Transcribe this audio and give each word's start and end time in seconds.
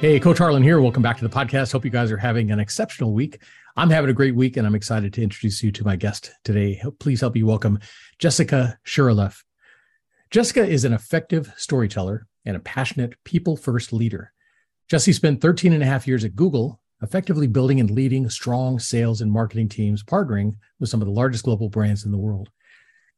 Hey, 0.00 0.20
Coach 0.20 0.38
Harlan 0.38 0.62
here. 0.62 0.80
Welcome 0.80 1.02
back 1.02 1.18
to 1.18 1.26
the 1.26 1.34
podcast. 1.34 1.72
Hope 1.72 1.84
you 1.84 1.90
guys 1.90 2.12
are 2.12 2.16
having 2.16 2.52
an 2.52 2.60
exceptional 2.60 3.12
week. 3.12 3.42
I'm 3.76 3.90
having 3.90 4.08
a 4.08 4.12
great 4.12 4.36
week, 4.36 4.56
and 4.56 4.64
I'm 4.64 4.76
excited 4.76 5.12
to 5.12 5.22
introduce 5.24 5.60
you 5.60 5.72
to 5.72 5.84
my 5.84 5.96
guest 5.96 6.30
today. 6.44 6.80
Please 7.00 7.20
help 7.20 7.34
me 7.34 7.42
welcome 7.42 7.80
Jessica 8.20 8.78
Shuraleff. 8.86 9.42
Jessica 10.30 10.64
is 10.64 10.84
an 10.84 10.92
effective 10.92 11.52
storyteller 11.56 12.28
and 12.44 12.56
a 12.56 12.60
passionate 12.60 13.16
people 13.24 13.56
first 13.56 13.92
leader. 13.92 14.32
Jessi 14.88 15.12
spent 15.12 15.40
13 15.40 15.72
and 15.72 15.82
a 15.82 15.86
half 15.86 16.06
years 16.06 16.22
at 16.22 16.36
Google, 16.36 16.80
effectively 17.02 17.48
building 17.48 17.80
and 17.80 17.90
leading 17.90 18.30
strong 18.30 18.78
sales 18.78 19.20
and 19.20 19.32
marketing 19.32 19.68
teams, 19.68 20.04
partnering 20.04 20.52
with 20.78 20.90
some 20.90 21.02
of 21.02 21.08
the 21.08 21.12
largest 21.12 21.42
global 21.42 21.70
brands 21.70 22.04
in 22.04 22.12
the 22.12 22.18
world. 22.18 22.50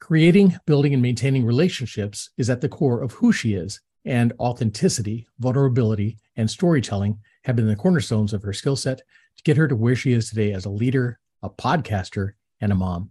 Creating, 0.01 0.57
building, 0.65 0.95
and 0.95 1.03
maintaining 1.03 1.45
relationships 1.45 2.31
is 2.39 2.49
at 2.49 2.63
the 2.63 2.71
core 2.71 3.03
of 3.03 3.13
who 3.13 3.33
she 3.33 3.53
is 3.53 3.83
and 4.05 4.33
authenticity, 4.41 5.27
vulnerability, 5.39 6.19
and 6.37 6.51
storytelling 6.51 7.19
have 7.45 7.57
been 7.57 7.69
the 7.69 7.77
cornerstones 7.77 8.33
of 8.33 8.43
her 8.43 8.53
skill 8.53 8.77
set 8.77 9.03
to 9.37 9.43
get 9.43 9.57
her 9.57 9.69
to 9.69 9.77
where 9.77 9.97
she 9.97 10.13
is 10.13 10.29
today 10.29 10.53
as 10.53 10.65
a 10.65 10.71
leader, 10.71 11.19
a 11.43 11.51
podcaster, 11.51 12.33
and 12.61 12.73
a 12.73 12.75
mom. 12.75 13.11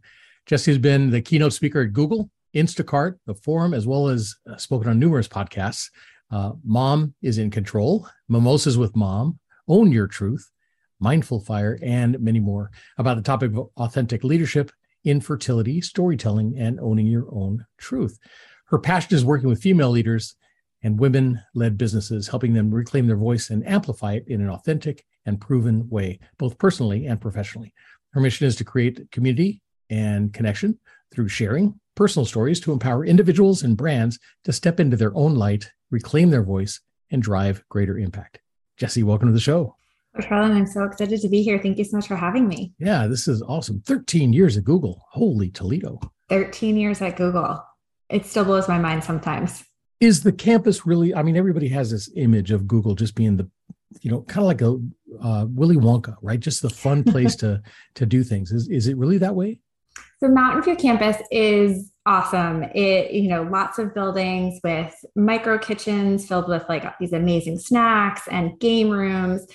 Jessi 0.49 0.67
has 0.67 0.77
been 0.77 1.09
the 1.09 1.21
keynote 1.21 1.53
speaker 1.53 1.81
at 1.81 1.93
Google, 1.93 2.29
Instacart, 2.55 3.17
the 3.25 3.35
Forem, 3.35 3.75
as 3.75 3.85
well 3.85 4.07
as 4.07 4.35
uh, 4.49 4.57
spoken 4.57 4.89
on 4.89 4.99
numerous 4.99 5.27
podcasts. 5.27 5.89
Uh, 6.31 6.53
mom 6.63 7.13
is 7.21 7.37
in 7.37 7.49
control, 7.51 8.07
Mimosas 8.27 8.77
with 8.77 8.95
Mom, 8.95 9.39
Own 9.67 9.91
Your 9.91 10.07
Truth, 10.07 10.49
Mindful 10.99 11.41
Fire, 11.41 11.79
and 11.81 12.19
many 12.19 12.39
more 12.39 12.71
about 12.97 13.17
the 13.17 13.23
topic 13.23 13.51
of 13.51 13.69
authentic 13.77 14.23
leadership, 14.23 14.71
infertility, 15.05 15.81
storytelling, 15.81 16.55
and 16.57 16.79
owning 16.79 17.07
your 17.07 17.27
own 17.31 17.65
truth. 17.77 18.19
Her 18.65 18.79
passion 18.79 19.15
is 19.15 19.25
working 19.25 19.49
with 19.49 19.61
female 19.61 19.89
leaders 19.89 20.35
and 20.83 20.99
women 20.99 21.41
led 21.53 21.77
businesses, 21.77 22.27
helping 22.27 22.53
them 22.53 22.71
reclaim 22.71 23.07
their 23.07 23.17
voice 23.17 23.49
and 23.49 23.67
amplify 23.67 24.13
it 24.13 24.27
in 24.27 24.41
an 24.41 24.49
authentic 24.49 25.05
and 25.25 25.41
proven 25.41 25.89
way, 25.89 26.19
both 26.37 26.57
personally 26.57 27.05
and 27.05 27.19
professionally. 27.19 27.73
Her 28.11 28.21
mission 28.21 28.47
is 28.47 28.55
to 28.57 28.63
create 28.63 29.11
community 29.11 29.61
and 29.89 30.33
connection 30.33 30.79
through 31.11 31.29
sharing 31.29 31.79
personal 31.95 32.25
stories 32.25 32.59
to 32.61 32.71
empower 32.71 33.05
individuals 33.05 33.63
and 33.63 33.75
brands 33.75 34.19
to 34.45 34.53
step 34.53 34.79
into 34.79 34.95
their 34.95 35.15
own 35.15 35.35
light, 35.35 35.69
reclaim 35.91 36.29
their 36.29 36.43
voice, 36.43 36.79
and 37.11 37.21
drive 37.21 37.63
greater 37.69 37.97
impact. 37.97 38.39
Jessi, 38.79 39.03
welcome 39.03 39.27
to 39.27 39.33
the 39.33 39.39
show. 39.39 39.75
Harlan, 40.27 40.53
I'm 40.53 40.65
so 40.65 40.83
excited 40.83 41.21
to 41.21 41.29
be 41.29 41.43
here. 41.43 41.59
Thank 41.59 41.77
you 41.77 41.83
so 41.83 41.97
much 41.97 42.07
for 42.07 42.15
having 42.15 42.47
me. 42.47 42.73
Yeah, 42.79 43.07
this 43.07 43.27
is 43.27 43.41
awesome. 43.41 43.81
13 43.81 44.33
years 44.33 44.57
at 44.57 44.63
Google. 44.63 45.05
Holy 45.11 45.49
Toledo. 45.49 45.99
13 46.29 46.77
years 46.77 47.01
at 47.01 47.15
Google. 47.15 47.63
It 48.09 48.25
still 48.25 48.45
blows 48.45 48.67
my 48.67 48.79
mind 48.79 49.03
sometimes 49.03 49.63
is 49.99 50.23
the 50.23 50.31
campus 50.31 50.85
really 50.85 51.13
i 51.13 51.21
mean 51.21 51.35
everybody 51.35 51.67
has 51.67 51.91
this 51.91 52.09
image 52.15 52.51
of 52.51 52.67
google 52.67 52.95
just 52.95 53.15
being 53.15 53.37
the 53.37 53.49
you 54.01 54.11
know 54.11 54.21
kind 54.21 54.43
of 54.43 54.47
like 54.47 54.61
a 54.61 54.79
uh, 55.21 55.45
willy 55.49 55.75
wonka 55.75 56.15
right? 56.21 56.39
Just 56.39 56.61
the 56.61 56.69
fun 56.69 57.03
place 57.03 57.35
to 57.37 57.61
to 57.95 58.05
do 58.05 58.23
things. 58.23 58.51
Is, 58.51 58.67
is 58.69 58.87
it 58.87 58.97
really 58.97 59.17
that 59.19 59.35
way? 59.35 59.59
So 60.19 60.27
mountain 60.27 60.61
view 60.61 60.75
campus 60.75 61.17
is 61.31 61.91
awesome. 62.05 62.63
It 62.75 63.11
you 63.11 63.29
know 63.29 63.43
lots 63.43 63.79
of 63.79 63.93
buildings 63.93 64.59
with 64.63 64.93
micro 65.15 65.57
kitchens 65.57 66.27
filled 66.27 66.47
with 66.47 66.67
like 66.69 66.85
these 66.99 67.13
amazing 67.13 67.59
snacks 67.59 68.27
and 68.29 68.59
game 68.59 68.89
rooms. 68.89 69.45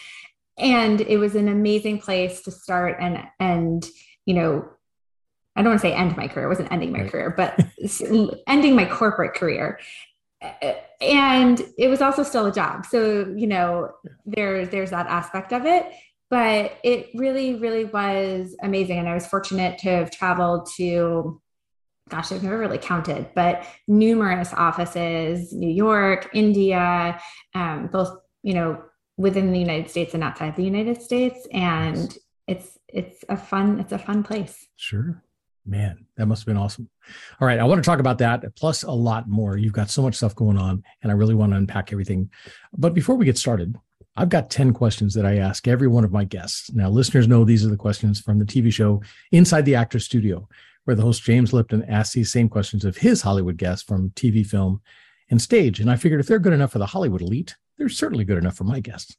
And 0.56 1.00
it 1.00 1.16
was 1.16 1.34
an 1.34 1.48
amazing 1.48 2.00
place 2.00 2.42
to 2.42 2.50
start 2.50 2.96
and 3.00 3.22
and 3.40 3.86
you 4.26 4.34
know 4.34 4.68
I 5.56 5.62
don't 5.62 5.70
want 5.70 5.82
to 5.82 5.86
say 5.86 5.94
end 5.94 6.16
my 6.16 6.26
career. 6.26 6.46
It 6.46 6.48
wasn't 6.48 6.72
ending 6.72 6.90
my 6.90 7.02
right. 7.02 7.10
career, 7.10 7.32
but 7.36 7.60
ending 8.48 8.74
my 8.74 8.86
corporate 8.86 9.34
career 9.34 9.78
and 11.00 11.62
it 11.78 11.88
was 11.88 12.00
also 12.00 12.22
still 12.22 12.46
a 12.46 12.52
job. 12.52 12.86
So 12.86 13.32
you 13.36 13.46
know 13.46 13.90
there 14.26 14.66
there's 14.66 14.90
that 14.90 15.06
aspect 15.06 15.52
of 15.52 15.66
it. 15.66 15.92
But 16.30 16.78
it 16.82 17.10
really 17.14 17.56
really 17.56 17.84
was 17.84 18.56
amazing. 18.62 18.98
And 18.98 19.08
i 19.08 19.14
was 19.14 19.26
fortunate 19.26 19.78
to 19.80 19.90
have 19.90 20.10
traveled 20.10 20.68
to 20.76 21.40
gosh 22.10 22.30
i've 22.32 22.42
never 22.42 22.58
really 22.58 22.76
counted 22.76 23.26
but 23.34 23.66
numerous 23.88 24.52
offices 24.52 25.54
new 25.54 25.70
york 25.70 26.28
india 26.34 27.18
um, 27.54 27.86
both 27.86 28.14
you 28.42 28.52
know 28.52 28.78
within 29.16 29.52
the 29.52 29.58
united 29.58 29.90
states 29.90 30.14
and 30.14 30.22
outside 30.22 30.56
the 30.56 30.64
united 30.64 31.00
states. 31.00 31.46
And 31.52 32.16
it's 32.46 32.78
it's 32.88 33.24
a 33.28 33.36
fun 33.36 33.80
it's 33.80 33.92
a 33.92 33.98
fun 33.98 34.22
place. 34.22 34.66
Sure 34.76 35.22
Man, 35.66 36.06
that 36.16 36.26
must 36.26 36.42
have 36.42 36.46
been 36.46 36.62
awesome. 36.62 36.90
All 37.40 37.48
right, 37.48 37.58
I 37.58 37.64
want 37.64 37.82
to 37.82 37.88
talk 37.88 37.98
about 37.98 38.18
that 38.18 38.44
plus 38.54 38.82
a 38.82 38.90
lot 38.90 39.28
more. 39.28 39.56
You've 39.56 39.72
got 39.72 39.88
so 39.88 40.02
much 40.02 40.14
stuff 40.14 40.34
going 40.34 40.58
on, 40.58 40.82
and 41.02 41.10
I 41.10 41.14
really 41.14 41.34
want 41.34 41.52
to 41.52 41.56
unpack 41.56 41.92
everything. 41.92 42.30
But 42.76 42.92
before 42.92 43.14
we 43.14 43.24
get 43.24 43.38
started, 43.38 43.76
I've 44.16 44.28
got 44.28 44.50
10 44.50 44.74
questions 44.74 45.14
that 45.14 45.26
I 45.26 45.38
ask 45.38 45.66
every 45.66 45.88
one 45.88 46.04
of 46.04 46.12
my 46.12 46.24
guests. 46.24 46.70
Now, 46.72 46.88
listeners 46.88 47.26
know 47.26 47.44
these 47.44 47.64
are 47.64 47.70
the 47.70 47.76
questions 47.76 48.20
from 48.20 48.38
the 48.38 48.44
TV 48.44 48.72
show 48.72 49.02
Inside 49.32 49.64
the 49.64 49.74
Actor 49.74 50.00
Studio, 50.00 50.48
where 50.84 50.94
the 50.94 51.02
host 51.02 51.22
James 51.22 51.52
Lipton 51.52 51.82
asks 51.88 52.14
these 52.14 52.30
same 52.30 52.48
questions 52.48 52.84
of 52.84 52.98
his 52.98 53.22
Hollywood 53.22 53.56
guests 53.56 53.82
from 53.82 54.10
TV, 54.10 54.46
film, 54.46 54.82
and 55.30 55.40
stage. 55.40 55.80
And 55.80 55.90
I 55.90 55.96
figured 55.96 56.20
if 56.20 56.26
they're 56.26 56.38
good 56.38 56.52
enough 56.52 56.72
for 56.72 56.78
the 56.78 56.86
Hollywood 56.86 57.22
elite, 57.22 57.56
they're 57.78 57.88
certainly 57.88 58.24
good 58.24 58.38
enough 58.38 58.56
for 58.56 58.64
my 58.64 58.80
guests. 58.80 59.16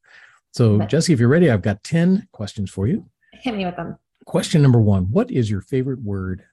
So, 0.52 0.80
Jessi, 0.80 1.10
if 1.10 1.20
you're 1.20 1.28
ready, 1.28 1.52
I've 1.52 1.62
got 1.62 1.84
10 1.84 2.30
questions 2.32 2.70
for 2.70 2.88
you. 2.88 3.10
Hit 3.34 3.56
me 3.56 3.66
with 3.66 3.76
them. 3.76 3.98
Question 4.26 4.62
number 4.64 4.80
one 4.82 5.04
What 5.12 5.32
is 5.32 5.50
your 5.50 5.62
favorite 5.62 6.02
word? 6.02 6.44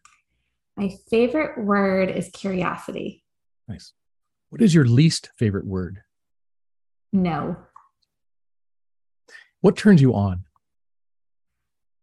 My 0.77 0.91
favorite 1.11 1.59
word 1.65 2.11
is 2.11 2.29
curiosity. 2.33 3.25
Nice. 3.67 3.93
What 4.51 4.61
is 4.61 4.75
your 4.75 4.85
least 4.85 5.31
favorite 5.39 5.67
word? 5.67 6.03
No. 7.13 7.57
What 9.61 9.77
turns 9.77 10.03
you 10.03 10.15
on? 10.15 10.45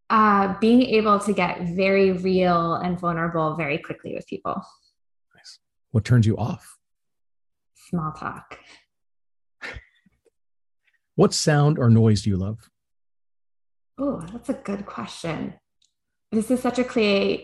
Uh, 0.09 0.56
being 0.59 0.81
able 0.81 1.19
to 1.19 1.34
get 1.34 1.62
very 1.75 2.13
real 2.13 2.74
and 2.74 3.00
vulnerable 3.00 3.56
very 3.56 3.78
quickly 3.78 4.16
with 4.16 4.25
people. 4.25 4.63
Nice. 5.35 5.59
What 5.91 6.03
turns 6.03 6.25
you 6.25 6.35
off? 6.38 6.78
Small 7.75 8.12
talk. 8.13 8.58
what 11.16 11.34
sound 11.34 11.78
or 11.78 11.90
noise 11.90 12.24
do 12.24 12.31
you 12.31 12.38
love? 12.38 12.69
Oh, 14.00 14.22
that's 14.32 14.50
a 14.50 14.54
good 14.54 14.86
question. 14.86 15.56
This 16.32 16.50
is 16.50 16.62
such 16.62 16.80
a 16.80 16.84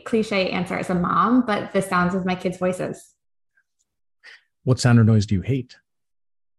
cliche 0.06 0.50
answer 0.50 0.78
as 0.78 0.90
a 0.90 0.96
mom, 0.96 1.46
but 1.46 1.74
the 1.74 1.82
sounds 1.82 2.16
of 2.16 2.26
my 2.26 2.36
kids' 2.36 2.58
voices. 2.58 3.16
What 4.64 4.80
sound 4.80 5.00
or 5.00 5.04
noise 5.04 5.26
do 5.26 5.36
you 5.36 5.42
hate? 5.42 5.76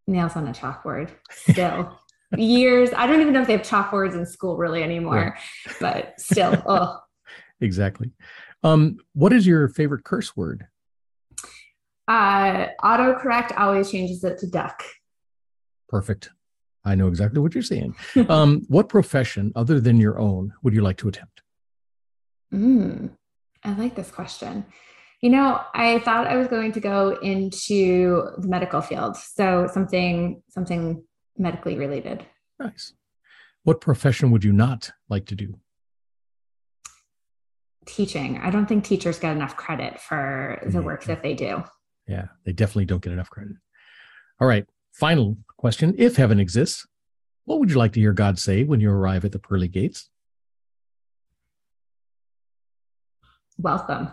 Nails 0.07 0.37
on 0.37 0.47
a 0.49 0.53
chalkboard. 0.53 1.11
Still. 1.31 1.99
Years. 2.37 2.91
I 2.95 3.07
don't 3.07 3.21
even 3.21 3.33
know 3.33 3.41
if 3.41 3.47
they 3.47 3.57
have 3.57 3.63
chalkboards 3.67 4.15
in 4.15 4.27
school 4.27 4.57
really 4.57 4.83
anymore, 4.83 5.37
but 5.81 6.21
still. 6.21 6.63
Oh. 6.67 6.99
exactly. 7.61 8.11
Um, 8.63 8.99
what 9.15 9.33
is 9.33 9.47
your 9.47 9.69
favorite 9.69 10.05
curse 10.05 10.37
word? 10.37 10.67
Uh, 12.09 12.67
autocorrect 12.83 13.59
always 13.59 13.91
changes 13.91 14.23
it 14.25 14.39
to 14.39 14.47
duck. 14.47 14.83
Perfect. 15.89 16.31
I 16.87 16.95
know 16.95 17.09
exactly 17.09 17.41
what 17.41 17.53
you're 17.53 17.63
saying. 17.63 17.97
Um, 18.29 18.63
what 18.69 18.89
profession 18.89 19.53
other 19.57 19.81
than 19.81 19.99
your 19.99 20.19
own 20.19 20.53
would 20.63 20.73
you 20.73 20.83
like 20.83 20.97
to 20.99 21.09
attempt? 21.09 21.43
Mm, 22.55 23.11
I 23.65 23.73
like 23.73 23.97
this 23.97 24.11
question. 24.11 24.65
You 25.21 25.31
know, 25.31 25.61
I 25.75 25.99
thought 26.01 26.29
I 26.29 26.37
was 26.37 26.47
going 26.47 26.73
to 26.73 26.81
go 26.81 27.19
into 27.21 28.31
the 28.39 28.47
medical 28.47 28.81
field, 28.81 29.17
so 29.17 29.69
something 29.73 30.43
something 30.49 31.03
medically 31.37 31.77
related. 31.77 32.25
Nice. 32.61 32.93
What 33.65 33.81
profession 33.81 34.31
would 34.31 34.45
you 34.45 34.53
not 34.53 34.93
like 35.09 35.27
to 35.27 35.35
do? 35.35 35.59
Teaching. 37.87 38.39
I 38.39 38.51
don't 38.51 38.67
think 38.67 38.85
teachers 38.85 39.19
get 39.19 39.35
enough 39.35 39.57
credit 39.57 39.99
for 40.01 40.63
the 40.67 40.83
work 40.83 41.05
that 41.05 41.23
they 41.23 41.35
do. 41.35 41.65
Yeah, 42.07 42.27
they 42.45 42.53
definitely 42.53 42.85
don't 42.85 43.03
get 43.03 43.13
enough 43.13 43.31
credit. 43.31 43.57
All 44.41 44.47
right. 44.47 44.67
Final 44.97 45.37
question. 45.59 45.95
If 45.99 46.17
heaven 46.17 46.41
exists, 46.41 46.87
what 47.45 47.61
would 47.61 47.71
you 47.71 47.77
like 47.77 47.93
to 47.93 48.01
hear 48.01 48.15
God 48.15 48.39
say 48.39 48.65
when 48.65 48.81
you 48.81 48.91
arrive 48.91 49.27
at 49.27 49.33
the 49.33 49.39
pearly 49.39 49.69
gates? 49.69 50.09
Welcome. 53.59 54.09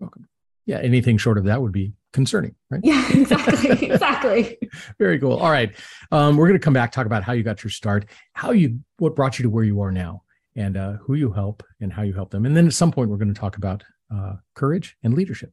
Welcome. 0.00 0.28
Yeah, 0.64 0.78
anything 0.78 1.18
short 1.18 1.36
of 1.36 1.44
that 1.44 1.60
would 1.60 1.72
be 1.72 1.92
concerning, 2.14 2.54
right? 2.70 2.80
Yeah, 2.82 3.06
exactly. 3.12 3.68
exactly. 3.90 4.58
Very 4.98 5.18
cool. 5.18 5.36
All 5.36 5.50
right. 5.50 5.74
Um, 6.10 6.38
we're 6.38 6.48
going 6.48 6.58
to 6.58 6.64
come 6.64 6.72
back, 6.72 6.90
talk 6.90 7.04
about 7.04 7.22
how 7.22 7.34
you 7.34 7.42
got 7.42 7.62
your 7.62 7.70
start, 7.70 8.06
how 8.32 8.52
you, 8.52 8.80
what 8.96 9.14
brought 9.14 9.38
you 9.38 9.42
to 9.42 9.50
where 9.50 9.64
you 9.64 9.82
are 9.82 9.92
now, 9.92 10.22
and 10.56 10.78
uh, 10.78 10.92
who 11.02 11.16
you 11.16 11.32
help 11.32 11.62
and 11.82 11.92
how 11.92 12.00
you 12.00 12.14
help 12.14 12.30
them. 12.30 12.46
And 12.46 12.56
then 12.56 12.66
at 12.66 12.72
some 12.72 12.92
point, 12.92 13.10
we're 13.10 13.18
going 13.18 13.34
to 13.34 13.38
talk 13.38 13.58
about 13.58 13.84
uh, 14.10 14.36
courage 14.54 14.96
and 15.02 15.12
leadership. 15.12 15.52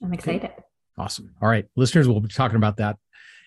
I'm 0.00 0.14
excited. 0.14 0.44
Okay. 0.44 0.62
Awesome. 0.98 1.34
All 1.42 1.48
right, 1.48 1.66
listeners, 1.74 2.06
we'll 2.06 2.20
be 2.20 2.28
talking 2.28 2.56
about 2.56 2.76
that 2.76 2.96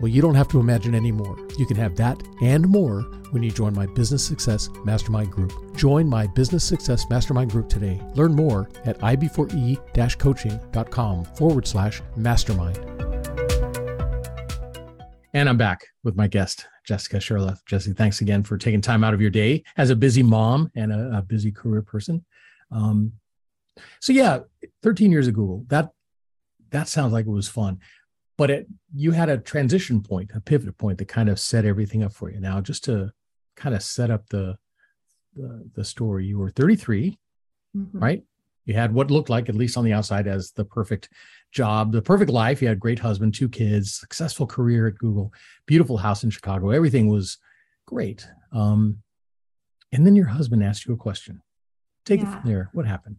Well, 0.00 0.08
you 0.08 0.20
don't 0.20 0.34
have 0.34 0.48
to 0.48 0.60
imagine 0.60 0.94
anymore. 0.94 1.36
You 1.58 1.66
can 1.66 1.76
have 1.76 1.96
that 1.96 2.20
and 2.40 2.66
more 2.68 3.02
when 3.30 3.42
you 3.42 3.50
join 3.50 3.74
my 3.74 3.86
Business 3.86 4.24
Success 4.24 4.68
Mastermind 4.84 5.30
Group. 5.30 5.52
Join 5.76 6.08
my 6.08 6.26
Business 6.26 6.64
Success 6.64 7.08
Mastermind 7.08 7.50
Group 7.50 7.68
today. 7.68 8.00
Learn 8.14 8.34
more 8.34 8.68
at 8.84 8.98
ib4e 8.98 10.18
coaching.com 10.18 11.24
forward 11.24 11.66
slash 11.66 12.02
mastermind. 12.16 12.78
And 15.34 15.48
I'm 15.48 15.56
back 15.56 15.86
with 16.04 16.14
my 16.14 16.26
guest, 16.26 16.66
Jessica 16.84 17.16
Shuraleff. 17.16 17.60
Jessi, 17.70 17.96
thanks 17.96 18.20
again 18.20 18.42
for 18.42 18.58
taking 18.58 18.82
time 18.82 19.02
out 19.02 19.14
of 19.14 19.20
your 19.20 19.30
day 19.30 19.64
as 19.76 19.88
a 19.90 19.96
busy 19.96 20.22
mom 20.22 20.70
and 20.74 20.92
a, 20.92 21.18
a 21.18 21.22
busy 21.22 21.50
career 21.50 21.80
person. 21.80 22.24
Um, 22.70 23.12
so 24.00 24.12
yeah, 24.12 24.40
13 24.82 25.10
years 25.10 25.28
at 25.28 25.34
Google. 25.34 25.64
That 25.68 25.90
that 26.70 26.88
sounds 26.88 27.12
like 27.12 27.26
it 27.26 27.30
was 27.30 27.48
fun 27.48 27.78
but 28.36 28.50
it 28.50 28.66
you 28.94 29.12
had 29.12 29.28
a 29.28 29.38
transition 29.38 30.02
point 30.02 30.30
a 30.34 30.40
pivot 30.40 30.76
point 30.78 30.98
that 30.98 31.08
kind 31.08 31.28
of 31.28 31.38
set 31.38 31.64
everything 31.64 32.02
up 32.02 32.12
for 32.12 32.30
you. 32.30 32.40
Now 32.40 32.60
just 32.60 32.84
to 32.84 33.12
kind 33.56 33.74
of 33.74 33.82
set 33.82 34.10
up 34.10 34.28
the 34.28 34.56
the, 35.34 35.70
the 35.74 35.84
story 35.84 36.26
you 36.26 36.38
were 36.38 36.50
33 36.50 37.18
mm-hmm. 37.76 37.98
right? 37.98 38.22
You 38.64 38.74
had 38.74 38.92
what 38.94 39.10
looked 39.10 39.30
like 39.30 39.48
at 39.48 39.56
least 39.56 39.76
on 39.76 39.84
the 39.84 39.92
outside 39.92 40.28
as 40.28 40.52
the 40.52 40.64
perfect 40.64 41.08
job 41.50 41.92
the 41.92 42.02
perfect 42.02 42.30
life. 42.30 42.62
You 42.62 42.68
had 42.68 42.76
a 42.76 42.80
great 42.80 42.98
husband 42.98 43.34
two 43.34 43.48
kids 43.48 43.94
successful 43.94 44.46
career 44.46 44.86
at 44.86 44.98
google 44.98 45.32
beautiful 45.66 45.96
house 45.96 46.24
in 46.24 46.30
chicago. 46.30 46.70
Everything 46.70 47.08
was 47.08 47.38
great. 47.86 48.26
Um, 48.52 48.98
and 49.92 50.06
then 50.06 50.16
your 50.16 50.26
husband 50.26 50.64
asked 50.64 50.86
you 50.86 50.94
a 50.94 50.96
question. 50.96 51.42
Take 52.04 52.20
yeah. 52.20 52.28
it 52.28 52.40
from 52.40 52.50
there. 52.50 52.70
What 52.72 52.86
happened? 52.86 53.16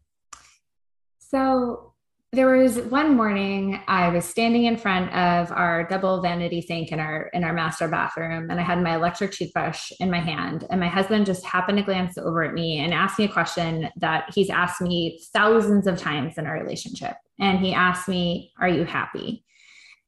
So 1.19 1.92
there 2.33 2.50
was 2.50 2.80
one 2.80 3.15
morning 3.15 3.80
I 3.88 4.09
was 4.09 4.25
standing 4.25 4.65
in 4.65 4.75
front 4.75 5.13
of 5.13 5.51
our 5.51 5.83
double 5.88 6.19
vanity 6.19 6.62
sink 6.62 6.91
in 6.91 7.00
our 7.00 7.27
in 7.27 7.44
our 7.44 7.53
master 7.53 7.88
bathroom 7.88 8.50
and 8.50 8.59
I 8.59 8.63
had 8.63 8.81
my 8.81 8.95
electric 8.95 9.31
toothbrush 9.31 9.91
in 10.00 10.09
my 10.09 10.19
hand 10.19 10.65
and 10.71 10.80
my 10.80 10.88
husband 10.88 11.27
just 11.27 11.45
happened 11.45 11.77
to 11.77 11.83
glance 11.83 12.18
over 12.18 12.44
at 12.44 12.56
me 12.56 12.80
and 12.80 12.91
ask 12.91 13.19
me 13.19 13.25
a 13.25 13.31
question 13.31 13.88
that 13.97 14.31
he's 14.33 14.50
asked 14.50 14.81
me 14.81 15.21
thousands 15.31 15.85
of 15.85 16.00
times 16.00 16.39
in 16.39 16.47
our 16.47 16.59
relationship. 16.59 17.13
And 17.39 17.59
he 17.59 17.71
asked 17.71 18.09
me 18.09 18.51
are 18.59 18.69
you 18.69 18.83
happy? 18.83 19.45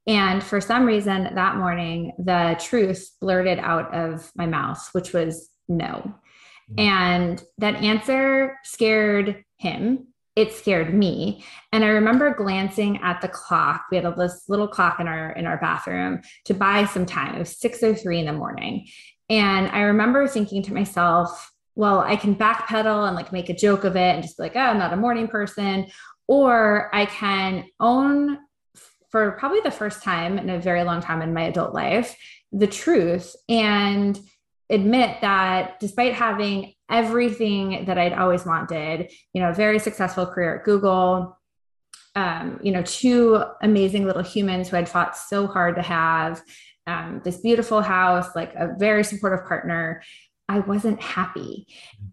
And 0.08 0.44
for 0.44 0.60
some 0.60 0.86
reason 0.86 1.36
that 1.36 1.58
morning 1.58 2.14
the 2.18 2.60
truth 2.60 3.08
blurted 3.22 3.60
out 3.60 3.94
of 3.94 4.32
my 4.36 4.48
mouth 4.48 4.90
which 4.94 5.14
was 5.14 5.48
no. 5.70 6.12
Mm. 6.72 6.80
and 6.80 7.44
that 7.60 7.76
answer 7.76 8.58
scared 8.64 9.46
him 9.58 10.08
it 10.36 10.54
scared 10.54 10.94
me. 10.94 11.44
And 11.72 11.84
i 11.84 11.88
remember 11.88 12.34
glancing 12.34 12.98
at 13.02 13.22
the 13.22 13.28
clock. 13.28 13.86
We 13.90 13.98
had 13.98 14.06
a 14.06 14.14
this 14.16 14.44
little 14.48 14.68
clock 14.68 15.00
in 15.00 15.08
our 15.08 15.32
in 15.32 15.46
our 15.46 15.58
bathroom 15.58 16.22
to 16.46 16.54
buy 16.54 16.86
some 16.86 17.06
time. 17.06 17.36
It 17.36 17.40
was 17.40 17.56
6.03 17.56 18.20
in 18.20 18.26
the 18.26 18.34
morning. 18.34 18.88
And 19.30 19.68
i 19.70 19.82
remember 19.82 20.28
thinking 20.28 20.62
to 20.64 20.74
myself 20.74 21.52
well 21.76 22.00
i 22.00 22.16
can 22.16 22.36
backpedal 22.36 23.08
and 23.08 23.16
like 23.16 23.32
make 23.32 23.50
a 23.50 23.56
joke 23.56 23.84
of 23.84 23.96
it 23.96 24.14
and 24.14 24.24
just 24.24 24.38
be 24.38 24.44
like 24.44 24.56
oh 24.56 24.60
i'm 24.60 24.78
not 24.78 24.94
a 24.94 24.98
morning 24.98 25.28
person. 25.28 25.88
Or 26.28 26.90
i 26.94 27.06
can 27.06 27.66
own 27.80 28.40
for 29.12 29.32
probably 29.34 29.62
the 29.62 29.72
first 29.72 30.04
time 30.04 30.38
in 30.38 30.50
a 30.50 30.60
very 30.60 30.84
long 30.84 31.02
time 31.02 31.22
in 31.22 31.34
my 31.34 31.44
adult 31.44 31.74
life 31.74 32.18
the 32.52 32.68
truth 32.68 33.36
and 33.50 34.20
admit 34.70 35.22
that 35.22 35.80
despite 35.80 36.14
having 36.14 36.74
everything 36.90 37.86
that 37.86 37.98
I'd 37.98 38.14
always 38.14 38.46
wanted, 38.46 39.12
you 39.34 39.42
know, 39.42 39.50
a 39.50 39.54
very 39.54 39.80
successful 39.80 40.26
career 40.26 40.58
at 40.58 40.64
Google, 40.64 41.38
um, 42.16 42.60
you 42.64 42.72
know, 42.72 42.84
two 42.84 43.44
amazing 43.62 44.06
little 44.06 44.24
humans 44.24 44.70
who 44.70 44.78
I'd 44.78 44.90
fought 44.90 45.18
so 45.18 45.48
hard 45.48 45.76
to 45.76 45.82
have, 45.82 46.42
um, 46.88 47.22
this 47.24 47.38
beautiful 47.38 47.82
house, 47.82 48.36
like 48.36 48.54
a 48.56 48.76
very 48.78 49.04
supportive 49.04 49.46
partner. 49.48 50.04
I 50.48 50.60
wasn't 50.60 51.02
happy. 51.02 51.68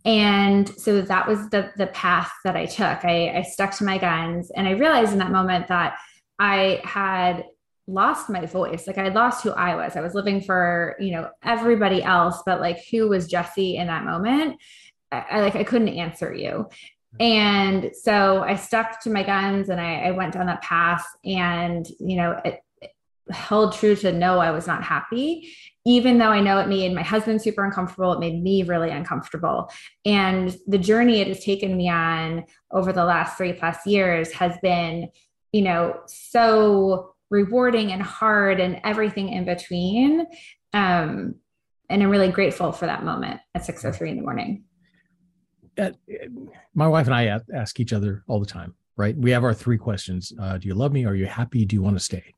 And 0.06 0.66
so 0.68 1.02
that 1.02 1.28
was 1.28 1.50
the 1.50 1.70
the 1.76 1.88
path 1.88 2.32
that 2.44 2.56
I 2.56 2.64
took. 2.64 3.04
I, 3.04 3.28
I 3.36 3.42
stuck 3.42 3.76
to 3.76 3.84
my 3.84 3.98
guns 3.98 4.50
and 4.56 4.66
I 4.66 4.70
realized 4.70 5.12
in 5.12 5.18
that 5.18 5.30
moment 5.30 5.68
that 5.68 5.98
I 6.38 6.80
had 6.82 7.44
lost 7.86 8.30
my 8.30 8.46
voice. 8.46 8.86
Like 8.86 8.98
I 8.98 9.08
lost 9.08 9.42
who 9.42 9.50
I 9.50 9.74
was. 9.74 9.96
I 9.96 10.00
was 10.00 10.14
living 10.14 10.40
for, 10.40 10.96
you 11.00 11.12
know, 11.12 11.30
everybody 11.42 12.02
else, 12.02 12.42
but 12.46 12.60
like 12.60 12.78
who 12.90 13.08
was 13.08 13.30
Jessi 13.30 13.76
in 13.76 13.88
that 13.88 14.04
moment? 14.04 14.60
I, 15.10 15.24
I 15.30 15.40
like 15.40 15.56
I 15.56 15.64
couldn't 15.64 15.88
answer 15.88 16.32
you. 16.32 16.68
And 17.20 17.90
so 17.94 18.42
I 18.42 18.56
stuck 18.56 19.00
to 19.02 19.10
my 19.10 19.22
guns 19.22 19.68
and 19.68 19.80
I, 19.80 19.96
I 19.96 20.10
went 20.12 20.32
down 20.32 20.46
that 20.46 20.62
path 20.62 21.04
and, 21.24 21.86
you 22.00 22.16
know, 22.16 22.40
it, 22.44 22.60
it 22.80 22.90
held 23.30 23.74
true 23.74 23.94
to 23.96 24.12
know 24.12 24.38
I 24.38 24.50
was 24.50 24.66
not 24.66 24.82
happy, 24.82 25.52
even 25.84 26.16
though 26.16 26.30
I 26.30 26.40
know 26.40 26.58
it 26.58 26.68
made 26.68 26.94
my 26.94 27.02
husband 27.02 27.42
super 27.42 27.64
uncomfortable. 27.64 28.14
It 28.14 28.20
made 28.20 28.42
me 28.42 28.62
really 28.62 28.90
uncomfortable. 28.90 29.70
And 30.06 30.56
the 30.66 30.78
journey 30.78 31.20
it 31.20 31.26
has 31.26 31.44
taken 31.44 31.76
me 31.76 31.90
on 31.90 32.44
over 32.70 32.92
the 32.92 33.04
last 33.04 33.36
three 33.36 33.52
plus 33.52 33.84
years 33.86 34.32
has 34.32 34.56
been, 34.62 35.10
you 35.52 35.62
know, 35.62 36.00
so 36.06 37.11
rewarding 37.32 37.90
and 37.92 38.02
hard 38.02 38.60
and 38.60 38.78
everything 38.84 39.30
in 39.30 39.46
between. 39.46 40.26
Um, 40.74 41.36
and 41.88 42.02
I'm 42.02 42.10
really 42.10 42.30
grateful 42.30 42.72
for 42.72 42.86
that 42.86 43.04
moment 43.04 43.40
at 43.54 43.64
6:03 43.64 44.10
in 44.10 44.16
the 44.16 44.22
morning. 44.22 44.64
Uh, 45.78 45.90
my 46.74 46.86
wife 46.86 47.06
and 47.06 47.14
I 47.14 47.40
ask 47.54 47.80
each 47.80 47.94
other 47.94 48.22
all 48.28 48.38
the 48.38 48.46
time, 48.46 48.74
right? 48.96 49.16
We 49.16 49.30
have 49.30 49.44
our 49.44 49.54
three 49.54 49.78
questions: 49.78 50.32
uh, 50.38 50.58
Do 50.58 50.68
you 50.68 50.74
love 50.74 50.92
me? 50.92 51.06
Are 51.06 51.14
you 51.14 51.26
happy? 51.26 51.64
Do 51.64 51.74
you 51.74 51.82
want 51.82 51.96
to 51.96 52.04
stay? 52.04 52.34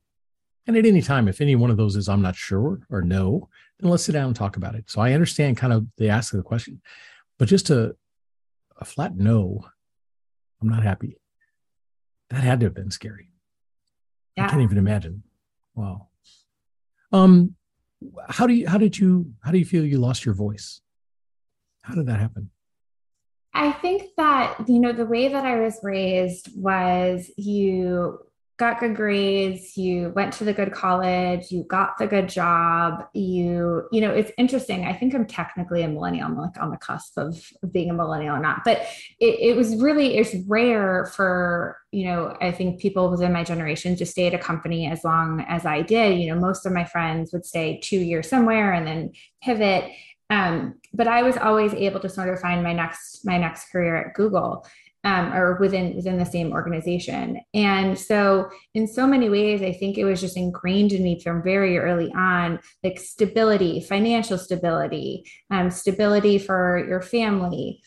And 0.67 0.76
at 0.76 0.87
any 0.87 1.03
time, 1.03 1.29
if 1.29 1.41
any 1.41 1.56
one 1.56 1.70
of 1.70 1.77
those 1.77 1.96
is 1.96 2.08
I'm 2.08 2.22
not 2.22 2.36
sure 2.36 2.81
or 2.89 3.03
no, 3.03 3.48
then 3.81 3.91
let's 3.91 4.05
sit 4.05 4.13
down 4.13 4.29
and 4.29 4.36
talk 4.36 4.56
about 4.56 4.74
it. 4.74 4.89
So 4.89 5.01
I 5.01 5.13
understand 5.13 5.56
kind 5.58 5.72
of 5.72 5.86
the 5.98 6.08
ask 6.08 6.32
of 6.32 6.39
the 6.39 6.44
question, 6.44 6.81
but 7.39 7.48
just 7.48 7.69
a, 7.69 7.96
a 8.79 8.84
flat 8.84 9.15
no, 9.15 9.67
I'm 10.63 10.69
not 10.69 10.82
happy. 10.84 11.19
That 12.31 12.44
had 12.44 12.60
to 12.60 12.67
have 12.67 12.74
been 12.74 12.91
scary. 12.91 13.33
Yeah. 14.36 14.46
I 14.46 14.48
can't 14.48 14.62
even 14.62 14.79
imagine. 14.79 15.22
Wow. 15.74 16.08
Um, 17.12 17.55
how 18.29 18.46
do 18.46 18.55
you 18.55 18.69
how 18.69 18.79
did 18.79 18.98
you 18.98 19.32
how 19.43 19.50
do 19.50 19.58
you 19.58 19.64
feel 19.64 19.84
you 19.84 19.98
lost 19.98 20.24
your 20.24 20.34
voice? 20.34 20.81
How 21.82 21.94
did 21.94 22.06
that 22.06 22.20
happen? 22.20 22.50
I 23.53 23.70
think 23.72 24.10
that 24.17 24.56
you 24.69 24.81
know 24.81 24.93
the 24.93 25.06
way 25.06 25.29
that 25.29 25.44
I 25.44 25.60
was 25.60 25.79
raised 25.82 26.50
was 26.56 27.31
you 27.36 28.19
got 28.56 28.79
good 28.79 28.94
grades, 28.94 29.77
you 29.77 30.13
went 30.15 30.32
to 30.32 30.44
the 30.44 30.53
good 30.53 30.73
college, 30.73 31.51
you 31.51 31.65
got 31.65 31.99
the 31.99 32.06
good 32.06 32.29
job, 32.29 33.05
you, 33.13 33.89
you 33.91 34.01
know, 34.01 34.13
it's 34.13 34.31
interesting. 34.39 34.84
I 34.84 34.93
think 34.93 35.13
I'm 35.13 35.27
technically 35.27 35.82
a 35.82 35.89
millennial, 35.89 36.27
I'm 36.27 36.37
like 36.37 36.61
on 36.61 36.70
the 36.70 36.77
cusp 36.77 37.19
of, 37.19 37.37
being 37.73 37.91
a 37.91 37.94
millennial 37.94 38.37
or 38.37 38.41
not, 38.41 38.63
but 38.65 38.87
it, 39.19 39.41
it 39.41 39.56
was 39.56 39.75
really, 39.82 40.17
it's 40.17 40.37
rare 40.46 41.06
for, 41.06 41.79
you 41.91 42.05
know, 42.05 42.37
I 42.41 42.53
think 42.53 42.81
people 42.81 43.11
within 43.11 43.32
my 43.32 43.43
generation 43.43 43.96
to 43.96 44.06
stay 44.06 44.29
at 44.29 44.34
a 44.34 44.39
company 44.39 44.87
as 44.87 45.03
long 45.03 45.44
as 45.49 45.67
I 45.67 45.82
did. 45.82 46.20
You 46.20 46.32
know, 46.32 46.41
most 46.41 46.65
of 46.65 46.73
my 46.73 46.84
friends 46.84 47.32
would 47.32 47.44
stay 47.44 47.81
two 47.82 47.99
years 47.99 48.29
somewhere 48.29 48.73
and 48.73 48.87
then 48.87 49.13
pivot. 49.43 49.91
Um, 50.31 50.75
but 50.93 51.08
I 51.08 51.23
was 51.23 51.37
always 51.37 51.75
able 51.75 52.01
to 52.01 52.08
sort 52.08 52.29
of 52.29 52.41
find 52.41 52.63
my 52.63 52.73
next, 52.73 53.25
my 53.25 53.39
next 53.39 53.70
career 53.70 53.96
at 53.96 54.15
Google 54.15 54.67
um, 55.05 55.32
or 55.32 55.56
within 55.61 55.94
within 55.94 56.19
the 56.19 56.25
same 56.25 56.53
organization. 56.53 57.41
And 57.53 57.99
so, 57.99 58.51
in 58.75 58.87
so 58.87 59.06
many 59.06 59.29
ways, 59.29 59.63
I 59.63 59.73
think 59.73 59.99
it 59.99 60.05
was 60.05 60.20
just 60.20 60.37
ingrained 60.37 60.93
in 60.93 61.03
me 61.03 61.20
from 61.20 61.43
very 61.43 61.79
early 61.79 62.13
on, 62.17 62.58
like 62.82 62.99
stability, 62.99 63.81
financial 63.81 64.39
stability, 64.39 65.31
um, 65.51 65.70
stability 65.70 66.39
for 66.39 66.84
your 66.89 67.03
family, 67.03 67.82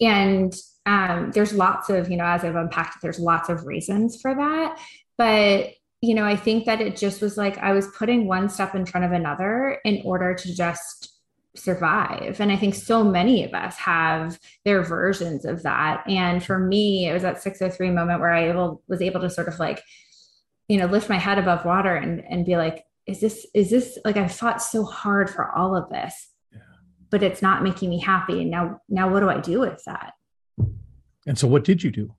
and 0.00 0.54
um, 0.86 1.30
there's 1.32 1.52
lots 1.52 1.88
of 1.90 2.10
you 2.10 2.16
know, 2.16 2.24
as 2.24 2.44
I've 2.44 2.56
unpacked, 2.56 3.02
there's 3.02 3.18
lots 3.18 3.48
of 3.48 3.66
reasons 3.66 4.20
for 4.20 4.34
that, 4.34 4.78
but 5.16 5.70
you 6.02 6.14
know, 6.14 6.24
I 6.24 6.36
think 6.36 6.64
that 6.64 6.80
it 6.80 6.96
just 6.96 7.20
was 7.20 7.36
like 7.36 7.58
I 7.58 7.72
was 7.72 7.86
putting 7.88 8.26
one 8.26 8.48
step 8.48 8.74
in 8.74 8.86
front 8.86 9.04
of 9.04 9.12
another 9.12 9.78
in 9.84 10.02
order 10.04 10.34
to 10.34 10.54
just 10.54 11.19
survive 11.56 12.40
and 12.40 12.52
i 12.52 12.56
think 12.56 12.74
so 12.74 13.02
many 13.02 13.44
of 13.44 13.52
us 13.54 13.76
have 13.76 14.38
their 14.64 14.82
versions 14.82 15.44
of 15.44 15.62
that 15.64 16.08
and 16.08 16.44
for 16.44 16.58
me 16.58 17.08
it 17.08 17.12
was 17.12 17.22
that 17.22 17.42
603 17.42 17.90
moment 17.90 18.20
where 18.20 18.32
i 18.32 18.48
able, 18.48 18.82
was 18.86 19.02
able 19.02 19.20
to 19.20 19.28
sort 19.28 19.48
of 19.48 19.58
like 19.58 19.82
you 20.68 20.78
know 20.78 20.86
lift 20.86 21.08
my 21.08 21.18
head 21.18 21.38
above 21.38 21.64
water 21.64 21.94
and 21.94 22.22
and 22.28 22.46
be 22.46 22.56
like 22.56 22.84
is 23.06 23.20
this 23.20 23.46
is 23.52 23.68
this 23.68 23.98
like 24.04 24.16
i 24.16 24.28
fought 24.28 24.62
so 24.62 24.84
hard 24.84 25.28
for 25.28 25.50
all 25.56 25.76
of 25.76 25.88
this 25.90 26.28
yeah. 26.52 26.58
but 27.10 27.22
it's 27.22 27.42
not 27.42 27.64
making 27.64 27.90
me 27.90 27.98
happy 27.98 28.42
and 28.42 28.50
now 28.50 28.80
now 28.88 29.10
what 29.10 29.20
do 29.20 29.28
i 29.28 29.40
do 29.40 29.58
with 29.58 29.82
that 29.86 30.12
and 31.26 31.36
so 31.36 31.48
what 31.48 31.64
did 31.64 31.82
you 31.82 31.90
do 31.90 32.14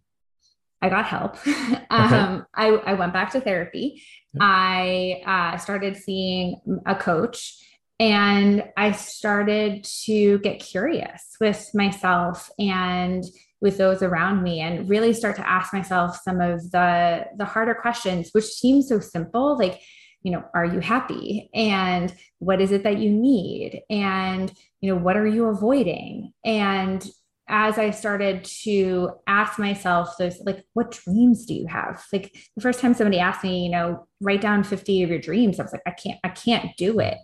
I 0.81 0.89
got 0.89 1.05
help. 1.05 1.37
Okay. 1.91 2.15
um, 2.15 2.45
I, 2.55 2.67
I 2.69 2.93
went 2.93 3.11
back 3.11 3.31
to 3.33 3.41
therapy. 3.41 4.01
I 4.39 5.21
uh, 5.25 5.57
started 5.57 5.97
seeing 5.97 6.55
a 6.85 6.95
coach 6.95 7.57
and 8.01 8.63
I 8.75 8.93
started 8.93 9.83
to 10.05 10.39
get 10.39 10.59
curious 10.59 11.37
with 11.39 11.69
myself 11.75 12.49
and 12.57 13.23
with 13.61 13.77
those 13.77 14.01
around 14.01 14.41
me 14.41 14.59
and 14.59 14.89
really 14.89 15.13
start 15.13 15.35
to 15.35 15.47
ask 15.47 15.71
myself 15.71 16.19
some 16.23 16.41
of 16.41 16.71
the 16.71 17.27
the 17.37 17.45
harder 17.45 17.75
questions 17.75 18.29
which 18.31 18.45
seem 18.45 18.81
so 18.81 18.99
simple 18.99 19.55
like 19.55 19.79
you 20.23 20.31
know 20.31 20.43
are 20.55 20.65
you 20.65 20.79
happy 20.79 21.49
and 21.53 22.13
what 22.39 22.59
is 22.59 22.71
it 22.71 22.83
that 22.83 22.97
you 22.97 23.11
need 23.11 23.83
and 23.91 24.51
you 24.81 24.91
know 24.91 24.99
what 24.99 25.15
are 25.15 25.27
you 25.27 25.45
avoiding 25.45 26.33
and 26.43 27.07
as 27.47 27.77
I 27.77 27.91
started 27.91 28.45
to 28.63 29.09
ask 29.27 29.59
myself 29.59 30.17
those, 30.17 30.39
like, 30.45 30.63
what 30.73 30.91
dreams 30.91 31.45
do 31.45 31.53
you 31.53 31.67
have? 31.67 32.01
Like 32.13 32.33
the 32.55 32.61
first 32.61 32.79
time 32.79 32.93
somebody 32.93 33.19
asked 33.19 33.43
me, 33.43 33.65
you 33.65 33.69
know, 33.69 34.07
write 34.21 34.39
down 34.39 34.63
50 34.63 35.03
of 35.03 35.09
your 35.09 35.19
dreams, 35.19 35.59
I 35.59 35.63
was 35.63 35.73
like, 35.73 35.81
I 35.85 35.91
can't, 35.91 36.17
I 36.23 36.29
can't 36.29 36.69
do 36.77 37.01
it. 37.01 37.17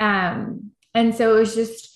Um, 0.00 0.70
and 0.94 1.14
so 1.14 1.34
it 1.36 1.40
was 1.40 1.54
just, 1.54 1.90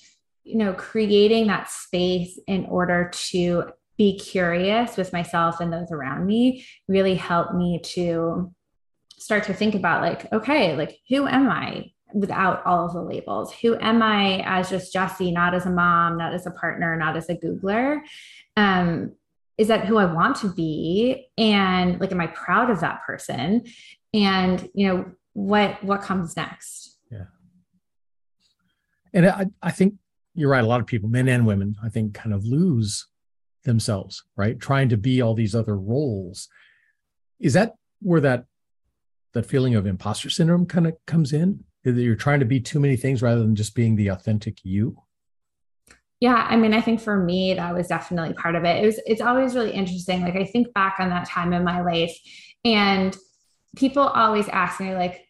you 0.45 0.57
know, 0.57 0.73
creating 0.73 1.47
that 1.49 1.71
space 1.71 2.39
in 2.47 2.67
order 2.67 3.11
to 3.13 3.65
be 3.97 4.19
curious 4.19 4.97
with 4.97 5.13
myself 5.13 5.61
and 5.61 5.73
those 5.73 5.91
around 5.91 6.27
me 6.27 6.65
really 6.87 7.15
helped 7.15 7.55
me 7.55 7.81
to 7.83 8.53
start 9.19 9.45
to 9.45 9.55
think 9.55 9.75
about 9.75 10.03
like, 10.03 10.33
okay, 10.33 10.77
like 10.77 10.99
who 11.09 11.27
am 11.27 11.51
I? 11.51 11.93
without 12.15 12.65
all 12.65 12.87
of 12.87 12.93
the 12.93 13.03
labels. 13.03 13.53
Who 13.55 13.77
am 13.81 14.03
I 14.03 14.43
as 14.45 14.71
just 14.71 14.95
Jessi, 14.95 15.33
not 15.33 15.55
as 15.55 15.67
a 15.67 15.71
mom, 15.71 16.17
not 16.17 16.33
as 16.33 16.47
a 16.47 16.51
partner, 16.51 16.97
not 16.97 17.17
as 17.17 17.29
a 17.29 17.35
Googler? 17.35 18.01
Um, 18.57 19.13
is 19.57 19.69
that 19.69 19.87
who 19.87 19.99
I 19.99 20.05
want 20.05 20.37
to 20.39 20.49
be? 20.49 21.27
And 21.37 22.01
like, 22.01 22.13
am 22.13 22.21
I 22.21 22.29
proud 22.29 22.71
of 22.71 22.81
that 22.81 23.03
person? 23.05 23.65
And 24.15 24.69
you 24.75 24.89
know, 24.89 25.11
what 25.35 25.83
what 25.85 26.03
comes 26.03 26.37
next? 26.37 26.98
And 29.13 29.27
I, 29.27 29.47
I 29.63 29.71
think 29.71 29.95
you're 30.35 30.51
right. 30.51 30.65
A 30.65 30.67
lot 30.67 30.81
of 30.81 30.87
people, 30.87 31.09
men 31.09 31.29
and 31.29 31.47
women, 31.47 31.77
I 31.83 31.89
think 31.89 32.15
kind 32.15 32.35
of 32.35 32.45
lose 32.45 33.07
themselves, 33.65 34.23
right? 34.37 34.59
Trying 34.59 34.89
to 34.91 34.97
be 34.97 35.21
all 35.21 35.35
these 35.35 35.55
other 35.55 35.77
roles. 35.77 36.49
Is 37.41 37.55
that 37.55 37.75
where 38.01 38.21
that 38.21 38.45
that 39.35 39.47
feeling 39.47 39.75
of 39.75 39.87
imposter 39.87 40.31
syndrome 40.31 40.67
kind 40.67 40.87
of 40.87 40.95
comes 41.07 41.33
in? 41.33 41.65
that 41.85 42.03
you're 42.03 42.17
trying 42.17 42.41
to 42.41 42.47
be 42.47 42.61
too 42.61 42.81
many 42.81 42.97
things 42.97 43.23
rather 43.23 43.41
than 43.41 43.55
just 43.55 43.75
being 43.75 43.97
the 43.97 44.09
authentic 44.09 44.59
you? 44.63 45.03
Yeah, 46.21 46.47
I 46.49 46.57
mean, 46.57 46.75
I 46.75 46.81
think 46.81 47.01
for 47.01 47.17
me 47.17 47.55
that 47.55 47.75
was 47.75 47.87
definitely 47.87 48.35
part 48.35 48.57
of 48.57 48.65
it. 48.65 48.83
It 48.83 48.87
was 48.87 49.01
it's 49.07 49.21
always 49.21 49.55
really 49.55 49.71
interesting. 49.71 50.23
Like 50.23 50.35
I 50.35 50.45
think 50.45 50.73
back 50.75 50.97
on 50.99 51.11
that 51.11 51.29
time 51.29 51.53
in 51.53 51.63
my 51.63 51.81
life 51.81 52.17
and 52.65 53.17
people 53.77 54.03
always 54.03 54.49
ask 54.49 54.81
me 54.81 54.95
like 54.95 55.28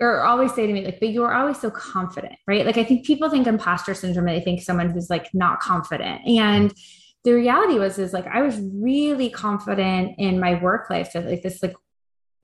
or 0.00 0.22
always 0.22 0.54
say 0.54 0.66
to 0.66 0.72
me 0.72 0.84
like 0.84 1.00
but 1.00 1.08
you 1.08 1.24
are 1.24 1.34
always 1.34 1.58
so 1.58 1.70
confident 1.70 2.34
right 2.46 2.64
like 2.66 2.76
i 2.76 2.84
think 2.84 3.04
people 3.04 3.28
think 3.28 3.46
imposter 3.46 3.94
syndrome 3.94 4.26
they 4.26 4.40
think 4.40 4.60
someone 4.60 4.90
who's 4.90 5.10
like 5.10 5.32
not 5.34 5.60
confident 5.60 6.20
and 6.26 6.72
the 7.24 7.32
reality 7.32 7.78
was 7.78 7.98
is 7.98 8.12
like 8.12 8.26
i 8.26 8.42
was 8.42 8.58
really 8.74 9.30
confident 9.30 10.14
in 10.18 10.38
my 10.38 10.60
work 10.62 10.88
life 10.90 11.10
so 11.12 11.20
like 11.20 11.42
this 11.42 11.62
like 11.62 11.74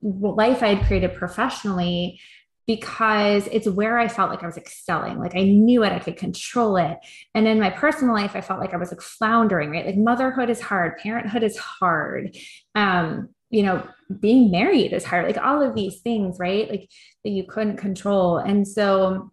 life 0.01 0.61
i 0.61 0.73
had 0.73 0.85
created 0.85 1.13
professionally 1.13 2.19
because 2.67 3.47
it's 3.51 3.67
where 3.67 3.99
I 3.99 4.07
felt 4.07 4.31
like 4.31 4.41
I 4.41 4.47
was 4.47 4.57
excelling. 4.57 5.19
Like 5.19 5.35
I 5.35 5.43
knew 5.43 5.83
it, 5.83 5.91
I 5.91 5.99
could 5.99 6.17
control 6.17 6.77
it. 6.77 6.97
And 7.35 7.47
in 7.47 7.59
my 7.59 7.69
personal 7.69 8.15
life, 8.15 8.35
I 8.35 8.41
felt 8.41 8.59
like 8.59 8.73
I 8.73 8.77
was 8.77 8.91
like 8.91 9.01
floundering, 9.01 9.69
right? 9.69 9.85
Like 9.85 9.97
motherhood 9.97 10.49
is 10.49 10.61
hard, 10.61 10.97
parenthood 10.97 11.43
is 11.43 11.57
hard. 11.57 12.35
Um, 12.73 13.29
you 13.49 13.63
know, 13.63 13.87
being 14.19 14.51
married 14.51 14.93
is 14.93 15.05
hard, 15.05 15.25
like 15.25 15.37
all 15.37 15.61
of 15.61 15.75
these 15.75 16.01
things, 16.01 16.37
right? 16.39 16.69
Like 16.69 16.89
that 17.23 17.31
you 17.31 17.43
couldn't 17.43 17.77
control. 17.77 18.37
And 18.37 18.67
so 18.67 19.31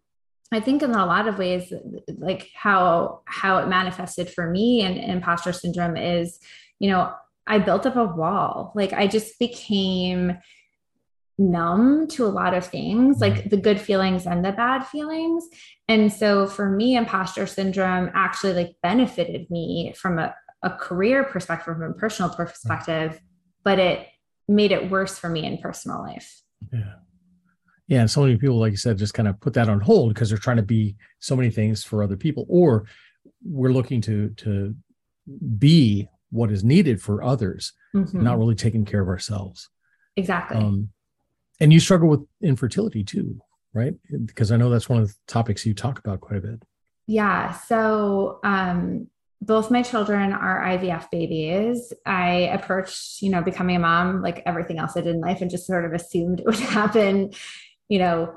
I 0.53 0.61
think 0.61 0.83
in 0.83 0.91
a 0.91 1.07
lot 1.07 1.29
of 1.29 1.39
ways, 1.39 1.73
like 2.19 2.51
how 2.55 3.23
how 3.27 3.59
it 3.59 3.69
manifested 3.69 4.31
for 4.31 4.51
me 4.51 4.83
and 4.83 4.99
imposter 4.99 5.53
syndrome 5.53 5.97
is, 5.97 6.39
you 6.79 6.91
know, 6.91 7.13
I 7.47 7.59
built 7.59 7.87
up 7.87 7.97
a 7.97 8.05
wall. 8.05 8.73
Like 8.75 8.93
I 8.93 9.07
just 9.07 9.39
became 9.39 10.39
numb 11.39 12.07
to 12.09 12.25
a 12.25 12.29
lot 12.29 12.55
of 12.55 12.67
things, 12.67 13.21
like 13.21 13.35
mm-hmm. 13.35 13.49
the 13.49 13.57
good 13.57 13.81
feelings 13.81 14.27
and 14.27 14.45
the 14.45 14.53
bad 14.53 14.87
feelings. 14.87 15.45
And 15.89 16.13
so 16.13 16.47
for 16.47 16.69
me, 16.69 16.97
imposter 16.97 17.47
syndrome 17.47 18.11
actually 18.15 18.53
like 18.53 18.77
benefited 18.83 19.51
me 19.51 19.95
from 19.97 20.19
a, 20.19 20.35
a 20.63 20.71
career 20.71 21.25
perspective, 21.25 21.75
from 21.75 21.83
a 21.83 21.95
personal 21.95 22.33
perspective, 22.33 23.21
but 23.65 23.79
it 23.79 24.07
made 24.49 24.73
it 24.73 24.91
worse 24.91 25.19
for 25.19 25.29
me 25.29 25.45
in 25.45 25.59
personal 25.59 26.01
life. 26.01 26.43
Yeah. 26.73 26.95
Yeah. 27.89 28.01
And 28.01 28.11
so 28.11 28.23
many 28.23 28.37
people, 28.37 28.59
like 28.59 28.71
you 28.71 28.77
said, 28.77 28.99
just 28.99 29.15
kind 29.15 29.29
of 29.29 29.41
put 29.41 29.55
that 29.55 29.69
on 29.69 29.81
hold 29.81 30.15
because 30.15 30.29
they're 30.29 30.39
trying 30.39 30.57
to 30.57 30.63
be 30.63 30.97
so 31.19 31.37
many 31.37 31.51
things 31.51 31.85
for 31.85 32.03
other 32.03 32.17
people, 32.17 32.47
or 32.49 32.87
we're 33.45 33.73
looking 33.73 34.01
to 34.03 34.31
to 34.31 34.75
be 35.59 36.09
what 36.31 36.51
is 36.51 36.65
needed 36.65 37.01
for 37.01 37.23
others, 37.23 37.73
mm-hmm. 37.95 38.23
not 38.23 38.39
really 38.39 38.55
taking 38.55 38.85
care 38.85 39.03
of 39.03 39.09
ourselves. 39.09 39.69
Exactly. 40.17 40.57
Um, 40.57 40.89
and 41.61 41.73
you 41.73 41.81
struggle 41.81 42.09
with 42.09 42.27
infertility 42.43 43.05
too, 43.05 43.41
right? 43.75 43.95
Because 44.25 44.51
I 44.51 44.57
know 44.57 44.71
that's 44.71 44.89
one 44.89 45.01
of 45.01 45.09
the 45.09 45.15
topics 45.27 45.67
you 45.67 45.75
talk 45.75 45.99
about 45.99 46.21
quite 46.21 46.39
a 46.39 46.41
bit. 46.41 46.63
Yeah. 47.07 47.53
So, 47.53 48.41
um, 48.43 49.09
both 49.43 49.73
my 49.73 49.83
children 49.83 50.33
are 50.33 50.63
IVF 50.63 51.11
babies. 51.11 51.93
I 52.07 52.49
approached, 52.53 53.21
you 53.23 53.29
know, 53.29 53.43
becoming 53.43 53.75
a 53.75 53.81
mom 53.81 54.23
like 54.23 54.41
everything 54.47 54.79
else 54.79 54.97
I 54.97 55.01
did 55.01 55.17
in 55.17 55.21
life 55.21 55.41
and 55.41 55.51
just 55.51 55.67
sort 55.67 55.85
of 55.85 55.93
assumed 55.93 56.39
it 56.39 56.47
would 56.47 56.55
happen, 56.61 57.33
you 57.89 57.99
know, 57.99 58.37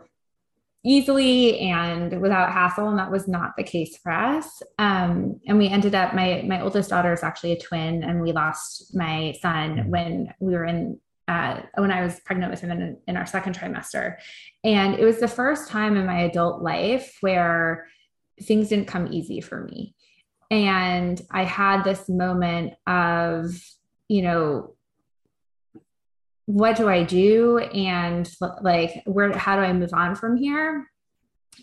easily 0.83 1.59
and 1.59 2.19
without 2.21 2.51
hassle. 2.51 2.89
And 2.89 2.97
that 2.97 3.12
was 3.12 3.27
not 3.27 3.51
the 3.55 3.63
case 3.63 3.97
for 3.97 4.12
us. 4.12 4.63
Um, 4.79 5.39
and 5.47 5.59
we 5.59 5.67
ended 5.67 5.93
up, 5.93 6.15
my, 6.15 6.43
my 6.47 6.62
oldest 6.62 6.89
daughter 6.89 7.13
is 7.13 7.21
actually 7.21 7.51
a 7.51 7.59
twin 7.59 8.03
and 8.03 8.19
we 8.19 8.31
lost 8.31 8.95
my 8.95 9.35
son 9.39 9.75
mm-hmm. 9.75 9.89
when 9.91 10.33
we 10.39 10.53
were 10.53 10.65
in 10.65 11.00
uh, 11.27 11.62
when 11.77 11.91
I 11.91 12.03
was 12.03 12.19
pregnant 12.19 12.51
with 12.51 12.62
him 12.62 12.69
in, 12.69 12.97
in 13.07 13.17
our 13.17 13.25
second 13.25 13.57
trimester. 13.57 14.17
And 14.63 14.93
it 14.93 15.03
was 15.03 15.19
the 15.19 15.27
first 15.27 15.69
time 15.69 15.97
in 15.97 16.05
my 16.05 16.21
adult 16.21 16.62
life 16.62 17.17
where 17.21 17.88
things 18.43 18.69
didn't 18.69 18.85
come 18.85 19.12
easy 19.12 19.41
for 19.41 19.63
me. 19.63 19.95
And 20.55 21.21
I 21.29 21.43
had 21.43 21.83
this 21.83 22.07
moment 22.07 22.75
of, 22.88 23.62
you 24.07 24.21
know, 24.21 24.74
what 26.45 26.77
do 26.77 26.88
I 26.88 27.03
do? 27.03 27.57
And 27.57 28.31
like, 28.62 29.03
where, 29.05 29.38
how 29.38 29.57
do 29.57 29.63
I 29.63 29.74
move 29.74 29.93
on 29.93 30.15
from 30.15 30.38
here? 30.38 30.89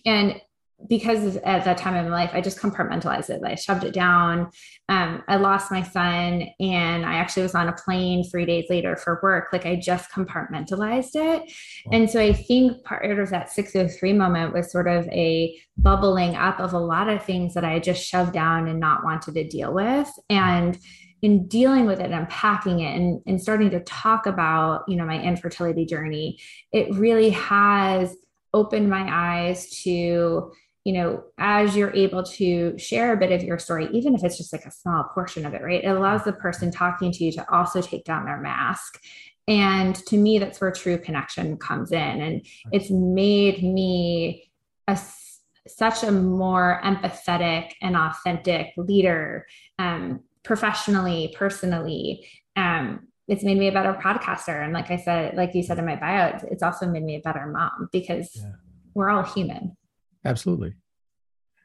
And 0.04 0.38
because 0.88 1.36
at 1.38 1.64
that 1.64 1.78
time 1.78 1.94
in 1.94 2.10
my 2.10 2.24
life, 2.24 2.30
I 2.32 2.40
just 2.40 2.58
compartmentalized 2.58 3.30
it. 3.30 3.42
I 3.44 3.54
shoved 3.54 3.84
it 3.84 3.92
down. 3.92 4.50
Um, 4.88 5.22
I 5.28 5.36
lost 5.36 5.70
my 5.70 5.82
son, 5.82 6.44
and 6.60 7.06
I 7.06 7.14
actually 7.14 7.44
was 7.44 7.54
on 7.54 7.68
a 7.68 7.72
plane 7.72 8.24
three 8.24 8.44
days 8.44 8.66
later 8.68 8.96
for 8.96 9.20
work. 9.22 9.48
Like 9.52 9.66
I 9.66 9.76
just 9.76 10.10
compartmentalized 10.10 11.14
it. 11.14 11.42
Wow. 11.86 11.92
And 11.92 12.10
so 12.10 12.20
I 12.20 12.32
think 12.32 12.84
part 12.84 13.18
of 13.18 13.30
that 13.30 13.50
603 13.50 14.12
moment 14.12 14.52
was 14.52 14.70
sort 14.70 14.88
of 14.88 15.06
a 15.08 15.58
bubbling 15.76 16.36
up 16.36 16.60
of 16.60 16.72
a 16.72 16.78
lot 16.78 17.08
of 17.08 17.24
things 17.24 17.54
that 17.54 17.64
I 17.64 17.78
just 17.78 18.04
shoved 18.04 18.32
down 18.32 18.68
and 18.68 18.80
not 18.80 19.04
wanted 19.04 19.34
to 19.34 19.48
deal 19.48 19.72
with. 19.72 20.10
And 20.28 20.78
in 21.22 21.46
dealing 21.46 21.86
with 21.86 22.00
it 22.00 22.06
and 22.06 22.14
unpacking 22.14 22.80
it 22.80 22.96
and, 22.96 23.22
and 23.26 23.40
starting 23.40 23.70
to 23.70 23.80
talk 23.80 24.26
about, 24.26 24.82
you 24.88 24.96
know, 24.96 25.06
my 25.06 25.22
infertility 25.22 25.86
journey, 25.86 26.38
it 26.72 26.92
really 26.94 27.30
has 27.30 28.14
opened 28.52 28.90
my 28.90 29.06
eyes 29.08 29.70
to 29.82 30.52
you 30.84 30.92
know, 30.92 31.24
as 31.38 31.76
you're 31.76 31.94
able 31.94 32.24
to 32.24 32.76
share 32.76 33.12
a 33.12 33.16
bit 33.16 33.30
of 33.30 33.42
your 33.42 33.58
story, 33.58 33.88
even 33.92 34.14
if 34.14 34.24
it's 34.24 34.36
just 34.36 34.52
like 34.52 34.64
a 34.64 34.70
small 34.70 35.04
portion 35.14 35.46
of 35.46 35.54
it, 35.54 35.62
right? 35.62 35.84
It 35.84 35.88
allows 35.88 36.24
the 36.24 36.32
person 36.32 36.70
talking 36.70 37.12
to 37.12 37.24
you 37.24 37.32
to 37.32 37.54
also 37.54 37.80
take 37.80 38.04
down 38.04 38.24
their 38.24 38.40
mask. 38.40 39.00
And 39.46 39.94
to 40.06 40.16
me, 40.16 40.38
that's 40.38 40.60
where 40.60 40.72
true 40.72 40.98
connection 40.98 41.56
comes 41.56 41.92
in. 41.92 41.98
And 41.98 42.46
it's 42.72 42.90
made 42.90 43.62
me 43.62 44.50
a 44.88 44.98
such 45.68 46.02
a 46.02 46.10
more 46.10 46.80
empathetic 46.84 47.72
and 47.80 47.96
authentic 47.96 48.72
leader, 48.76 49.46
um, 49.78 50.20
professionally, 50.42 51.32
personally. 51.36 52.26
Um, 52.56 53.06
it's 53.28 53.44
made 53.44 53.58
me 53.58 53.68
a 53.68 53.72
better 53.72 53.94
podcaster. 53.94 54.64
And 54.64 54.72
like 54.72 54.90
I 54.90 54.96
said, 54.96 55.36
like 55.36 55.54
you 55.54 55.62
said 55.62 55.78
in 55.78 55.86
my 55.86 55.96
bio, 55.96 56.38
it's 56.50 56.62
also 56.62 56.86
made 56.86 57.04
me 57.04 57.16
a 57.16 57.20
better 57.20 57.46
mom 57.46 57.88
because 57.92 58.32
yeah. 58.34 58.50
we're 58.94 59.10
all 59.10 59.22
human. 59.22 59.76
Absolutely. 60.24 60.74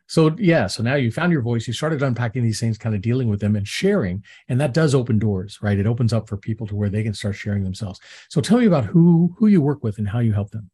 So 0.08 0.34
yeah, 0.40 0.68
so 0.68 0.82
now 0.84 0.96
you 0.96 1.12
found 1.12 1.34
your 1.34 1.42
voice, 1.42 1.68
you 1.68 1.74
started 1.74 2.02
unpacking 2.02 2.44
these 2.44 2.62
things, 2.62 2.78
kind 2.78 2.96
of 2.96 3.02
dealing 3.02 3.30
with 3.30 3.42
them 3.42 3.58
and 3.58 3.68
sharing, 3.68 4.24
and 4.48 4.60
that 4.62 4.74
does 4.74 4.96
open 4.96 5.20
doors, 5.20 5.60
right? 5.62 5.78
It 5.78 5.86
opens 5.86 6.14
up 6.14 6.30
for 6.30 6.38
people 6.38 6.66
to 6.68 6.76
where 6.76 6.90
they 6.90 7.04
can 7.04 7.14
start 7.14 7.36
sharing 7.36 7.64
themselves. 7.64 8.00
So 8.30 8.40
tell 8.40 8.58
me 8.58 8.66
about 8.66 8.86
who 8.86 9.36
who 9.38 9.48
you 9.48 9.62
work 9.62 9.84
with 9.84 9.98
and 9.98 10.08
how 10.08 10.20
you 10.20 10.32
help 10.32 10.52
them. 10.52 10.70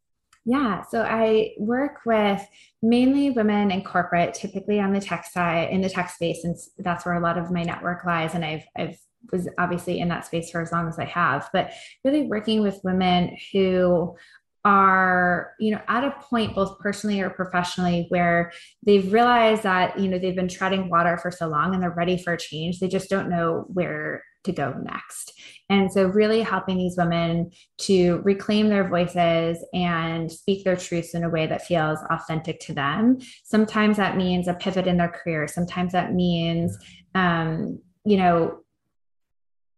Yeah, 0.45 0.83
so 0.83 1.01
I 1.01 1.53
work 1.57 2.01
with 2.05 2.45
mainly 2.81 3.29
women 3.31 3.71
in 3.71 3.83
corporate, 3.83 4.33
typically 4.33 4.79
on 4.79 4.91
the 4.91 4.99
tech 4.99 5.25
side, 5.25 5.69
in 5.69 5.81
the 5.81 5.89
tech 5.89 6.09
space, 6.09 6.41
since 6.41 6.69
that's 6.77 7.05
where 7.05 7.15
a 7.15 7.21
lot 7.21 7.37
of 7.37 7.49
my 7.49 7.63
network 7.63 8.05
lies. 8.05 8.35
And 8.35 8.45
I've 8.45 8.65
I've 8.77 8.97
was 9.31 9.47
obviously 9.57 9.99
in 9.99 10.09
that 10.09 10.25
space 10.25 10.51
for 10.51 10.61
as 10.61 10.71
long 10.71 10.87
as 10.87 10.99
I 10.99 11.05
have, 11.05 11.49
but 11.53 11.71
really 12.03 12.23
working 12.23 12.61
with 12.61 12.81
women 12.83 13.35
who 13.51 14.15
are 14.65 15.53
you 15.59 15.71
know 15.71 15.81
at 15.89 16.05
a 16.05 16.11
point 16.21 16.55
both 16.55 16.79
personally 16.79 17.19
or 17.19 17.29
professionally 17.29 18.05
where 18.09 18.51
they've 18.85 19.11
realized 19.11 19.63
that 19.63 19.99
you 19.99 20.07
know 20.07 20.17
they've 20.17 20.35
been 20.35 20.47
treading 20.47 20.89
water 20.89 21.17
for 21.17 21.31
so 21.31 21.47
long 21.47 21.73
and 21.73 21.83
they're 21.83 21.91
ready 21.91 22.17
for 22.17 22.33
a 22.33 22.37
change 22.37 22.79
they 22.79 22.87
just 22.87 23.09
don't 23.09 23.29
know 23.29 23.65
where 23.67 24.23
to 24.43 24.51
go 24.51 24.73
next. 24.83 25.39
And 25.69 25.91
so 25.91 26.05
really 26.05 26.41
helping 26.41 26.77
these 26.77 26.97
women 26.97 27.51
to 27.79 28.21
reclaim 28.23 28.69
their 28.69 28.87
voices 28.87 29.63
and 29.73 30.31
speak 30.31 30.63
their 30.63 30.75
truths 30.75 31.13
in 31.13 31.23
a 31.23 31.29
way 31.29 31.47
that 31.47 31.65
feels 31.65 31.99
authentic 32.09 32.59
to 32.61 32.73
them. 32.73 33.19
Sometimes 33.43 33.97
that 33.97 34.17
means 34.17 34.47
a 34.47 34.53
pivot 34.53 34.87
in 34.87 34.97
their 34.97 35.09
career. 35.09 35.47
Sometimes 35.47 35.93
that 35.93 36.13
means 36.13 36.77
um, 37.15 37.79
you 38.05 38.17
know 38.17 38.59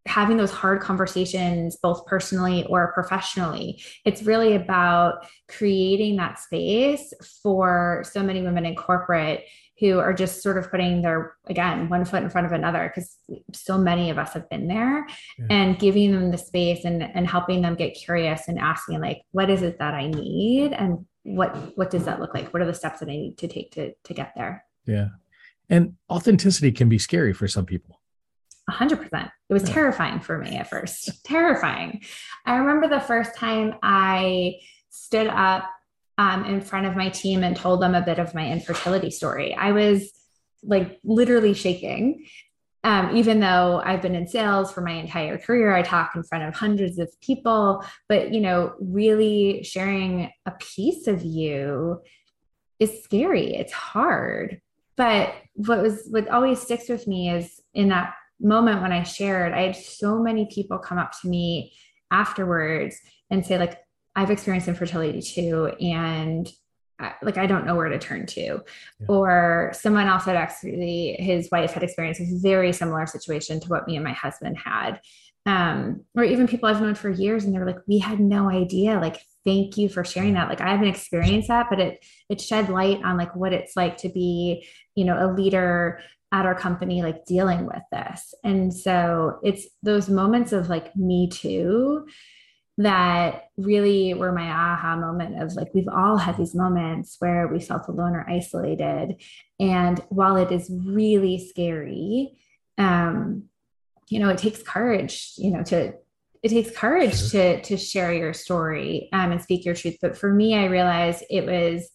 having 0.05 0.37
those 0.37 0.51
hard 0.51 0.81
conversations, 0.81 1.77
both 1.77 2.05
personally 2.05 2.63
or 2.65 2.93
professionally. 2.93 3.81
It's 4.05 4.23
really 4.23 4.55
about 4.55 5.25
creating 5.47 6.17
that 6.17 6.39
space 6.39 7.11
for 7.41 8.03
so 8.09 8.21
many 8.21 8.41
women 8.41 8.65
in 8.65 8.75
corporate 8.75 9.45
who 9.79 9.99
are 9.99 10.13
just 10.13 10.41
sort 10.41 10.57
of 10.57 10.71
putting 10.71 11.01
their, 11.01 11.35
again, 11.47 11.89
one 11.89 12.05
foot 12.05 12.23
in 12.23 12.29
front 12.29 12.47
of 12.47 12.53
another, 12.53 12.89
because 12.93 13.17
so 13.51 13.77
many 13.77 14.09
of 14.09 14.17
us 14.17 14.31
have 14.31 14.49
been 14.49 14.67
there 14.67 15.05
yeah. 15.37 15.45
and 15.49 15.79
giving 15.79 16.11
them 16.11 16.31
the 16.31 16.37
space 16.37 16.85
and, 16.85 17.03
and 17.03 17.27
helping 17.27 17.61
them 17.61 17.75
get 17.75 17.89
curious 17.89 18.47
and 18.47 18.57
asking, 18.57 19.01
like, 19.01 19.23
what 19.31 19.49
is 19.49 19.63
it 19.63 19.79
that 19.79 19.93
I 19.93 20.07
need? 20.07 20.71
And 20.71 21.05
what 21.23 21.75
what 21.75 21.89
does 21.89 22.05
that 22.05 22.21
look 22.21 22.33
like? 22.35 22.53
What 22.53 22.61
are 22.61 22.67
the 22.67 22.73
steps 22.73 22.99
that 22.99 23.09
I 23.09 23.13
need 23.13 23.39
to 23.39 23.47
take 23.47 23.71
to 23.71 23.93
to 24.03 24.13
get 24.13 24.33
there? 24.35 24.63
Yeah. 24.85 25.07
And 25.67 25.95
authenticity 26.09 26.71
can 26.71 26.87
be 26.87 26.99
scary 26.99 27.33
for 27.33 27.47
some 27.47 27.65
people 27.65 27.99
100%. 28.69 29.31
It 29.49 29.53
was 29.53 29.63
terrifying 29.63 30.19
for 30.19 30.37
me 30.37 30.57
at 30.57 30.69
first. 30.69 31.23
terrifying. 31.23 32.01
I 32.45 32.55
remember 32.55 32.87
the 32.87 32.99
first 32.99 33.35
time 33.35 33.75
I 33.83 34.59
stood 34.89 35.27
up 35.27 35.69
um, 36.17 36.45
in 36.45 36.61
front 36.61 36.87
of 36.87 36.95
my 36.95 37.09
team 37.09 37.43
and 37.43 37.55
told 37.55 37.81
them 37.81 37.93
a 37.93 38.01
bit 38.01 38.19
of 38.19 38.33
my 38.33 38.49
infertility 38.49 39.11
story. 39.11 39.53
I 39.53 39.71
was 39.71 40.11
like 40.63 40.99
literally 41.03 41.53
shaking. 41.53 42.25
Um, 42.83 43.15
even 43.15 43.39
though 43.39 43.81
I've 43.83 44.01
been 44.01 44.13
in 44.15 44.27
sales 44.27 44.71
for 44.71 44.81
my 44.81 44.91
entire 44.91 45.39
career, 45.39 45.75
I 45.75 45.81
talk 45.81 46.15
in 46.15 46.23
front 46.23 46.43
of 46.43 46.53
hundreds 46.53 46.99
of 46.99 47.09
people, 47.19 47.83
but 48.07 48.31
you 48.31 48.39
know, 48.39 48.73
really 48.79 49.63
sharing 49.63 50.31
a 50.45 50.51
piece 50.51 51.07
of 51.07 51.23
you 51.23 52.01
is 52.79 53.03
scary. 53.03 53.55
It's 53.55 53.73
hard. 53.73 54.61
But 54.97 55.33
what 55.55 55.81
was 55.81 56.07
what 56.09 56.29
always 56.29 56.61
sticks 56.61 56.87
with 56.87 57.07
me 57.07 57.29
is 57.29 57.59
in 57.73 57.89
that 57.89 58.13
moment 58.39 58.81
when 58.81 58.91
I 58.91 59.03
shared, 59.03 59.53
I 59.53 59.61
had 59.67 59.75
so 59.75 60.19
many 60.19 60.47
people 60.53 60.77
come 60.77 60.97
up 60.97 61.11
to 61.21 61.27
me 61.27 61.73
afterwards 62.11 62.97
and 63.29 63.45
say, 63.45 63.57
like, 63.57 63.79
I've 64.15 64.31
experienced 64.31 64.67
infertility 64.67 65.21
too. 65.21 65.71
And 65.79 66.49
like, 67.21 67.37
I 67.37 67.45
don't 67.45 67.65
know 67.65 67.75
where 67.75 67.89
to 67.89 67.99
turn 67.99 68.25
to. 68.27 68.41
Yeah. 68.41 68.61
Or 69.07 69.71
someone 69.73 70.07
else 70.07 70.25
had 70.25 70.37
actually, 70.37 71.17
his 71.19 71.49
wife 71.51 71.73
had 71.73 71.83
experienced 71.83 72.21
a 72.21 72.39
very 72.41 72.71
similar 72.71 73.05
situation 73.05 73.59
to 73.59 73.67
what 73.69 73.87
me 73.87 73.95
and 73.95 74.03
my 74.03 74.13
husband 74.13 74.57
had. 74.57 75.01
Um, 75.45 76.05
or 76.15 76.23
even 76.23 76.47
people 76.47 76.69
I've 76.69 76.81
known 76.81 76.95
for 76.95 77.09
years 77.09 77.43
and 77.43 77.53
they 77.53 77.59
were 77.59 77.67
like, 77.67 77.81
we 77.87 77.99
had 77.99 78.19
no 78.19 78.49
idea. 78.49 78.99
Like, 78.99 79.21
thank 79.45 79.77
you 79.77 79.87
for 79.87 80.03
sharing 80.03 80.33
that. 80.33 80.49
Like 80.49 80.59
I 80.59 80.71
haven't 80.71 80.87
experienced 80.87 81.49
that, 81.49 81.67
but 81.69 81.79
it 81.79 82.03
it 82.29 82.41
shed 82.41 82.69
light 82.69 83.01
on 83.03 83.17
like 83.17 83.35
what 83.35 83.53
it's 83.53 83.75
like 83.75 83.97
to 83.97 84.09
be, 84.09 84.67
you 84.95 85.05
know, 85.05 85.17
a 85.23 85.31
leader 85.31 86.01
at 86.35 86.45
our 86.45 86.53
company 86.53 87.01
like 87.01 87.25
dealing 87.25 87.65
with 87.65 87.81
this. 87.93 88.33
And 88.43 88.73
so 88.73 89.39
it's 89.41 89.67
those 89.81 90.09
moments 90.09 90.51
of 90.51 90.67
like 90.67 90.93
me 90.93 91.29
too 91.29 92.07
that 92.77 93.45
really 93.55 94.13
were 94.13 94.33
my 94.33 94.49
aha 94.49 94.97
moment 94.97 95.41
of 95.41 95.53
like 95.53 95.73
we've 95.73 95.87
all 95.87 96.17
had 96.17 96.35
these 96.35 96.53
moments 96.53 97.15
where 97.19 97.47
we 97.47 97.61
felt 97.61 97.87
alone 97.87 98.15
or 98.15 98.29
isolated. 98.29 99.15
And 99.61 100.01
while 100.09 100.35
it 100.35 100.51
is 100.51 100.69
really 100.69 101.47
scary 101.47 102.37
um 102.77 103.43
you 104.09 104.19
know 104.19 104.27
it 104.27 104.37
takes 104.37 104.61
courage 104.61 105.31
you 105.37 105.49
know 105.49 105.63
to 105.63 105.93
it 106.43 106.49
takes 106.49 106.77
courage 106.77 107.31
to 107.31 107.61
to 107.61 107.77
share 107.77 108.13
your 108.13 108.33
story 108.33 109.07
um, 109.13 109.31
and 109.31 109.41
speak 109.41 109.63
your 109.63 109.73
truth. 109.73 109.95
But 110.01 110.17
for 110.17 110.33
me 110.33 110.53
i 110.53 110.65
realized 110.65 111.23
it 111.29 111.45
was 111.45 111.89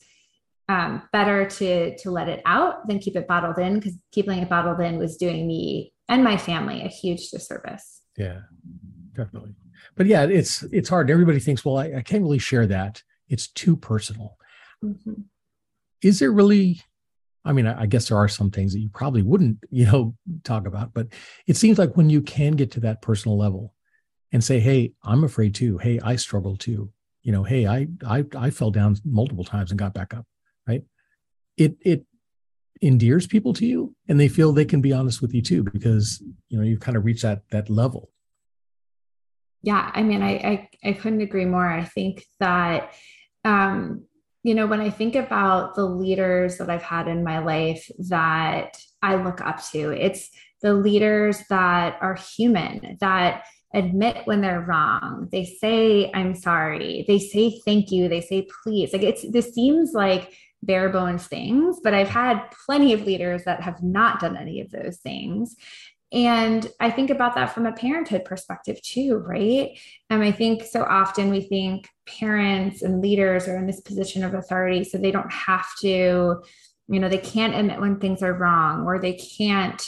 um, 0.71 1.03
better 1.13 1.47
to 1.47 1.97
to 1.97 2.11
let 2.13 2.29
it 2.29 2.41
out 2.47 2.87
than 2.87 3.01
keep 3.01 3.17
it 3.17 3.27
bottled 3.27 3.59
in 3.59 3.75
because 3.75 3.95
keeping 4.13 4.39
it 4.39 4.49
bottled 4.49 4.79
in 4.81 4.99
was 4.99 5.17
doing 5.17 5.47
me 5.47 5.93
and 6.09 6.23
my 6.23 6.37
family 6.37 6.83
a 6.83 6.89
huge 6.89 7.31
disservice. 7.31 8.03
Yeah, 8.17 8.41
definitely. 9.17 9.57
But 9.97 10.07
yeah, 10.07 10.25
it's 10.25 10.63
it's 10.71 10.89
hard. 10.89 11.11
Everybody 11.11 11.41
thinks, 11.41 11.65
well, 11.65 11.79
I, 11.79 11.95
I 11.97 12.03
can't 12.03 12.23
really 12.23 12.39
share 12.39 12.69
that. 12.69 13.03
It's 13.29 13.49
too 13.49 13.77
personal. 13.77 14.37
Mm-hmm. 14.85 15.23
Is 16.03 16.23
it 16.23 16.29
really? 16.29 16.83
I 17.45 17.53
mean, 17.53 17.67
I, 17.67 17.83
I 17.83 17.87
guess 17.87 18.09
there 18.09 18.19
are 18.19 18.29
some 18.29 18.53
things 18.53 18.73
that 18.73 18.81
you 18.81 18.91
probably 18.91 19.23
wouldn't, 19.23 19.59
you 19.71 19.87
know, 19.87 20.15
talk 20.45 20.69
about, 20.69 20.95
but 20.95 21.09
it 21.47 21.57
seems 21.57 21.79
like 21.79 21.97
when 21.97 22.11
you 22.11 22.23
can 22.23 22.53
get 22.53 22.71
to 22.73 22.81
that 22.81 23.03
personal 23.03 23.37
level 23.37 23.75
and 24.31 24.45
say, 24.45 24.61
"Hey, 24.61 24.93
I'm 25.03 25.25
afraid 25.25 25.57
too. 25.57 25.79
Hey, 25.79 25.99
I 26.01 26.15
struggle 26.15 26.57
too." 26.57 26.93
You 27.23 27.33
know, 27.33 27.43
"Hey, 27.43 27.67
I 27.67 27.89
I 28.07 28.25
I 28.37 28.51
fell 28.51 28.71
down 28.71 28.97
multiple 29.05 29.45
times 29.45 29.73
and 29.73 29.79
got 29.79 29.95
back 29.95 30.15
up." 30.15 30.27
It 31.61 31.77
it 31.83 32.07
endears 32.81 33.27
people 33.27 33.53
to 33.53 33.67
you 33.67 33.95
and 34.09 34.19
they 34.19 34.29
feel 34.29 34.53
they 34.53 34.65
can 34.65 34.81
be 34.81 34.95
honest 34.95 35.21
with 35.21 35.35
you 35.35 35.43
too 35.43 35.63
because 35.63 36.23
you 36.49 36.57
know 36.57 36.65
you've 36.65 36.81
kind 36.81 36.97
of 36.97 37.05
reached 37.05 37.23
that 37.23 37.43
that 37.51 37.69
level. 37.69 38.11
Yeah 39.63 39.91
i 39.95 40.03
mean 40.03 40.23
I, 40.23 40.33
I 40.53 40.69
i, 40.89 40.93
couldn't 40.95 41.21
agree 41.21 41.45
more. 41.45 41.69
I 41.69 41.85
think 41.85 42.25
that 42.41 42.95
um 43.45 44.05
you 44.43 44.55
know 44.55 44.67
when 44.67 44.81
i 44.81 44.89
think 44.89 45.15
about 45.15 45.75
the 45.75 45.85
leaders 45.85 46.57
that 46.57 46.71
i've 46.71 46.83
had 46.83 47.09
in 47.09 47.23
my 47.23 47.41
life 47.41 47.87
that 48.09 48.79
i 49.03 49.17
look 49.17 49.43
up 49.43 49.63
to 49.73 49.91
it's 49.91 50.31
the 50.63 50.73
leaders 50.73 51.43
that 51.51 51.99
are 52.01 52.15
human 52.15 52.97
that 53.01 53.45
admit 53.73 54.17
when 54.25 54.41
they're 54.41 54.67
wrong. 54.67 55.29
They 55.31 55.45
say 55.45 56.11
i'm 56.15 56.35
sorry. 56.35 57.05
They 57.07 57.19
say 57.19 57.61
thank 57.65 57.91
you. 57.91 58.09
They 58.09 58.21
say 58.21 58.47
please. 58.63 58.93
Like 58.93 59.03
it's 59.03 59.31
this 59.31 59.53
seems 59.55 59.93
like 59.93 60.33
bare 60.63 60.89
bones 60.91 61.27
things, 61.27 61.81
but 61.83 61.95
I've 61.95 62.09
had 62.09 62.43
plenty 62.67 62.93
of 62.93 63.07
leaders 63.07 63.45
that 63.45 63.63
have 63.63 63.83
not 63.83 64.21
done 64.21 64.37
any 64.37 64.61
of 64.61 64.71
those 64.71 64.99
things. 64.99 65.57
And 66.13 66.67
I 66.81 66.91
think 66.91 67.11
about 67.11 67.37
that 67.37 67.55
from 67.55 67.67
a 67.67 67.73
parenthood 67.73 68.25
perspective 68.25 68.83
too, 68.83 69.17
right? 69.17 69.79
And 70.11 70.23
I 70.23 70.33
think 70.33 70.65
so 70.65 70.83
often 70.83 71.31
we 71.31 71.43
think 71.43 71.89
parents 72.07 72.83
and 72.83 73.01
leaders 73.01 73.47
are 73.47 73.57
in 73.57 73.67
this 73.67 73.81
position 73.81 74.25
of 74.25 74.35
authority, 74.35 74.83
so 74.85 74.99
they 74.99 75.13
don't 75.13 75.33
have 75.33 75.67
to, 75.83 76.43
you 76.89 77.01
know, 77.01 77.09
they 77.09 77.19
can't 77.19 77.55
admit 77.55 77.81
when 77.81 78.01
things 78.01 78.23
are 78.23 78.35
wrong 78.35 78.85
or 78.87 78.99
they 78.99 79.13
can't 79.13 79.81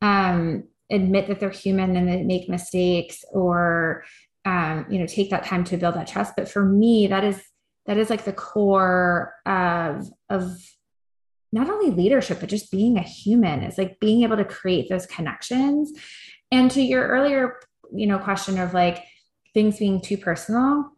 um, 0.00 0.64
admit 0.90 1.28
that 1.28 1.40
they're 1.40 1.50
human 1.50 1.94
and 1.94 2.08
they 2.08 2.22
make 2.22 2.48
mistakes 2.48 3.22
or, 3.30 4.04
um, 4.46 4.86
you 4.88 4.98
know, 4.98 5.06
take 5.06 5.28
that 5.30 5.44
time 5.44 5.64
to 5.64 5.76
build 5.76 5.94
that 5.96 6.08
trust. 6.08 6.32
But 6.36 6.48
for 6.48 6.64
me, 6.64 7.08
that 7.08 7.22
is 7.22 7.42
that 7.84 7.98
is 7.98 8.10
like 8.10 8.24
the 8.24 8.32
core 8.32 9.34
of 9.44 10.08
of 10.28 10.56
not 11.52 11.70
only 11.70 11.90
leadership 11.90 12.40
but 12.40 12.48
just 12.48 12.70
being 12.70 12.98
a 12.98 13.02
human. 13.02 13.62
Is 13.62 13.78
like 13.78 14.00
being 14.00 14.22
able 14.22 14.36
to 14.36 14.44
create 14.44 14.88
those 14.88 15.06
connections. 15.06 15.92
And 16.50 16.70
to 16.72 16.82
your 16.82 17.06
earlier 17.06 17.58
you 17.94 18.06
know 18.06 18.18
question 18.18 18.58
of 18.58 18.74
like 18.74 19.04
things 19.54 19.78
being 19.78 20.00
too 20.00 20.16
personal 20.18 20.90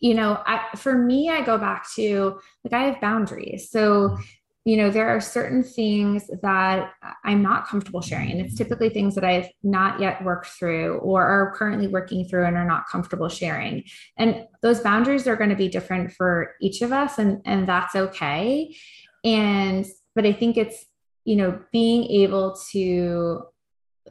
you 0.00 0.14
know 0.14 0.42
I, 0.44 0.60
for 0.76 0.96
me 0.96 1.30
i 1.30 1.40
go 1.42 1.56
back 1.56 1.86
to 1.94 2.40
like 2.64 2.72
i 2.72 2.84
have 2.84 3.00
boundaries. 3.00 3.70
So 3.70 4.10
mm-hmm. 4.10 4.22
You 4.66 4.76
know, 4.76 4.90
there 4.90 5.08
are 5.08 5.20
certain 5.20 5.62
things 5.62 6.28
that 6.42 6.92
I'm 7.24 7.42
not 7.42 7.66
comfortable 7.66 8.02
sharing. 8.02 8.30
And 8.30 8.40
it's 8.42 8.56
typically 8.56 8.90
things 8.90 9.14
that 9.14 9.24
I've 9.24 9.48
not 9.62 10.00
yet 10.00 10.22
worked 10.22 10.48
through 10.48 10.98
or 10.98 11.22
are 11.24 11.54
currently 11.56 11.86
working 11.86 12.26
through 12.26 12.44
and 12.44 12.56
are 12.56 12.66
not 12.66 12.86
comfortable 12.86 13.30
sharing. 13.30 13.84
And 14.18 14.46
those 14.60 14.80
boundaries 14.80 15.26
are 15.26 15.36
going 15.36 15.48
to 15.50 15.56
be 15.56 15.68
different 15.68 16.12
for 16.12 16.56
each 16.60 16.82
of 16.82 16.92
us, 16.92 17.18
and, 17.18 17.40
and 17.46 17.66
that's 17.66 17.94
okay. 17.94 18.76
And, 19.24 19.86
but 20.14 20.26
I 20.26 20.32
think 20.32 20.58
it's, 20.58 20.84
you 21.24 21.36
know, 21.36 21.58
being 21.72 22.04
able 22.04 22.56
to, 22.72 23.44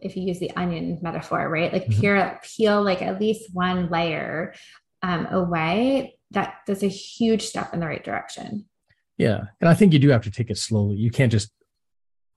if 0.01 0.17
you 0.17 0.23
use 0.23 0.39
the 0.39 0.51
onion 0.55 0.97
metaphor, 1.01 1.47
right? 1.47 1.71
Like 1.71 1.85
mm-hmm. 1.85 2.01
peel, 2.01 2.38
peel 2.41 2.83
like 2.83 3.03
at 3.03 3.19
least 3.19 3.53
one 3.53 3.89
layer 3.89 4.55
um, 5.03 5.27
away, 5.27 6.17
that 6.31 6.55
that's 6.65 6.83
a 6.83 6.88
huge 6.88 7.43
step 7.43 7.73
in 7.73 7.79
the 7.79 7.88
right 7.88 8.03
direction. 8.03 8.65
Yeah. 9.19 9.41
And 9.60 9.69
I 9.69 9.75
think 9.75 9.93
you 9.93 9.99
do 9.99 10.10
have 10.10 10.23
to 10.23 10.32
take 10.32 10.49
it 10.49 10.58
slowly. 10.58 10.95
You 10.95 11.12
can't 11.12 11.32
just 11.32 11.51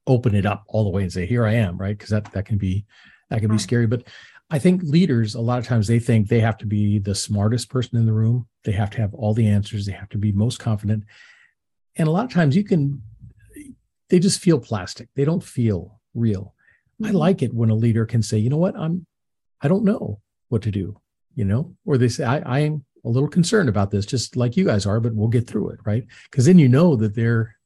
open 0.07 0.35
it 0.35 0.45
up 0.45 0.64
all 0.66 0.83
the 0.85 0.90
way 0.90 1.03
and 1.03 1.12
say, 1.12 1.25
here 1.25 1.47
I 1.47 1.55
am, 1.55 1.79
right? 1.79 1.97
Because 1.97 2.11
that 2.11 2.31
that 2.33 2.45
can 2.45 2.59
be 2.59 2.85
that 3.31 3.40
can 3.40 3.51
be 3.51 3.57
scary. 3.57 3.87
But 3.87 4.03
I 4.51 4.59
think 4.59 4.83
leaders, 4.83 5.35
a 5.37 5.40
lot 5.40 5.61
of 5.61 5.64
times 5.64 5.87
they 5.87 6.01
think 6.01 6.29
they 6.29 6.40
have 6.40 6.59
to 6.59 6.66
be 6.66 6.99
the 6.99 7.14
smartest 7.14 7.71
person 7.71 7.97
in 7.97 8.05
the 8.05 8.12
room. 8.12 8.49
They 8.64 8.73
have 8.73 8.90
to 8.90 8.99
have 8.99 9.14
all 9.14 9.33
the 9.33 9.47
answers. 9.47 9.87
They 9.87 9.92
have 9.92 10.11
to 10.11 10.18
be 10.18 10.33
most 10.33 10.59
confident. 10.59 11.05
And 11.97 12.09
a 12.09 12.11
lot 12.11 12.25
of 12.25 12.33
times 12.33 12.57
you 12.57 12.64
can, 12.64 13.01
they 14.11 14.18
just 14.18 14.40
feel 14.40 14.59
plastic. 14.59 15.09
They 15.14 15.25
don't 15.25 15.42
feel 15.42 16.01
real. 16.14 16.55
Mm-hmm. 17.01 17.07
I 17.07 17.18
like 17.18 17.42
it 17.42 17.55
when 17.55 17.71
a 17.71 17.75
leader 17.75 18.05
can 18.05 18.23
say, 18.23 18.38
you 18.38 18.51
know 18.51 18.59
what, 18.59 18.77
I'm, 18.77 19.07
I 19.62 19.68
don't 19.68 19.85
know 19.85 20.21
what 20.49 20.62
to 20.62 20.71
do, 20.71 21.01
you 21.35 21.45
know, 21.45 21.75
or 21.87 21.97
they 21.97 22.09
say, 22.09 22.25
I, 22.25 22.40
I 22.40 22.59
am 22.61 22.85
a 23.05 23.09
little 23.09 23.29
concerned 23.29 23.69
about 23.69 23.91
this, 23.91 24.07
just 24.07 24.37
like 24.37 24.57
you 24.57 24.65
guys 24.65 24.87
are, 24.87 25.01
but 25.01 25.15
we'll 25.15 25.29
get 25.29 25.47
through 25.47 25.71
it, 25.71 25.81
right? 25.85 26.07
Because 26.31 26.47
then 26.47 26.59
you 26.59 26.69
know 26.69 26.97
that 26.97 27.15
they're, 27.15 27.57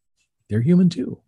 they're 0.49 0.63
human 0.63 0.89
too. 0.89 1.21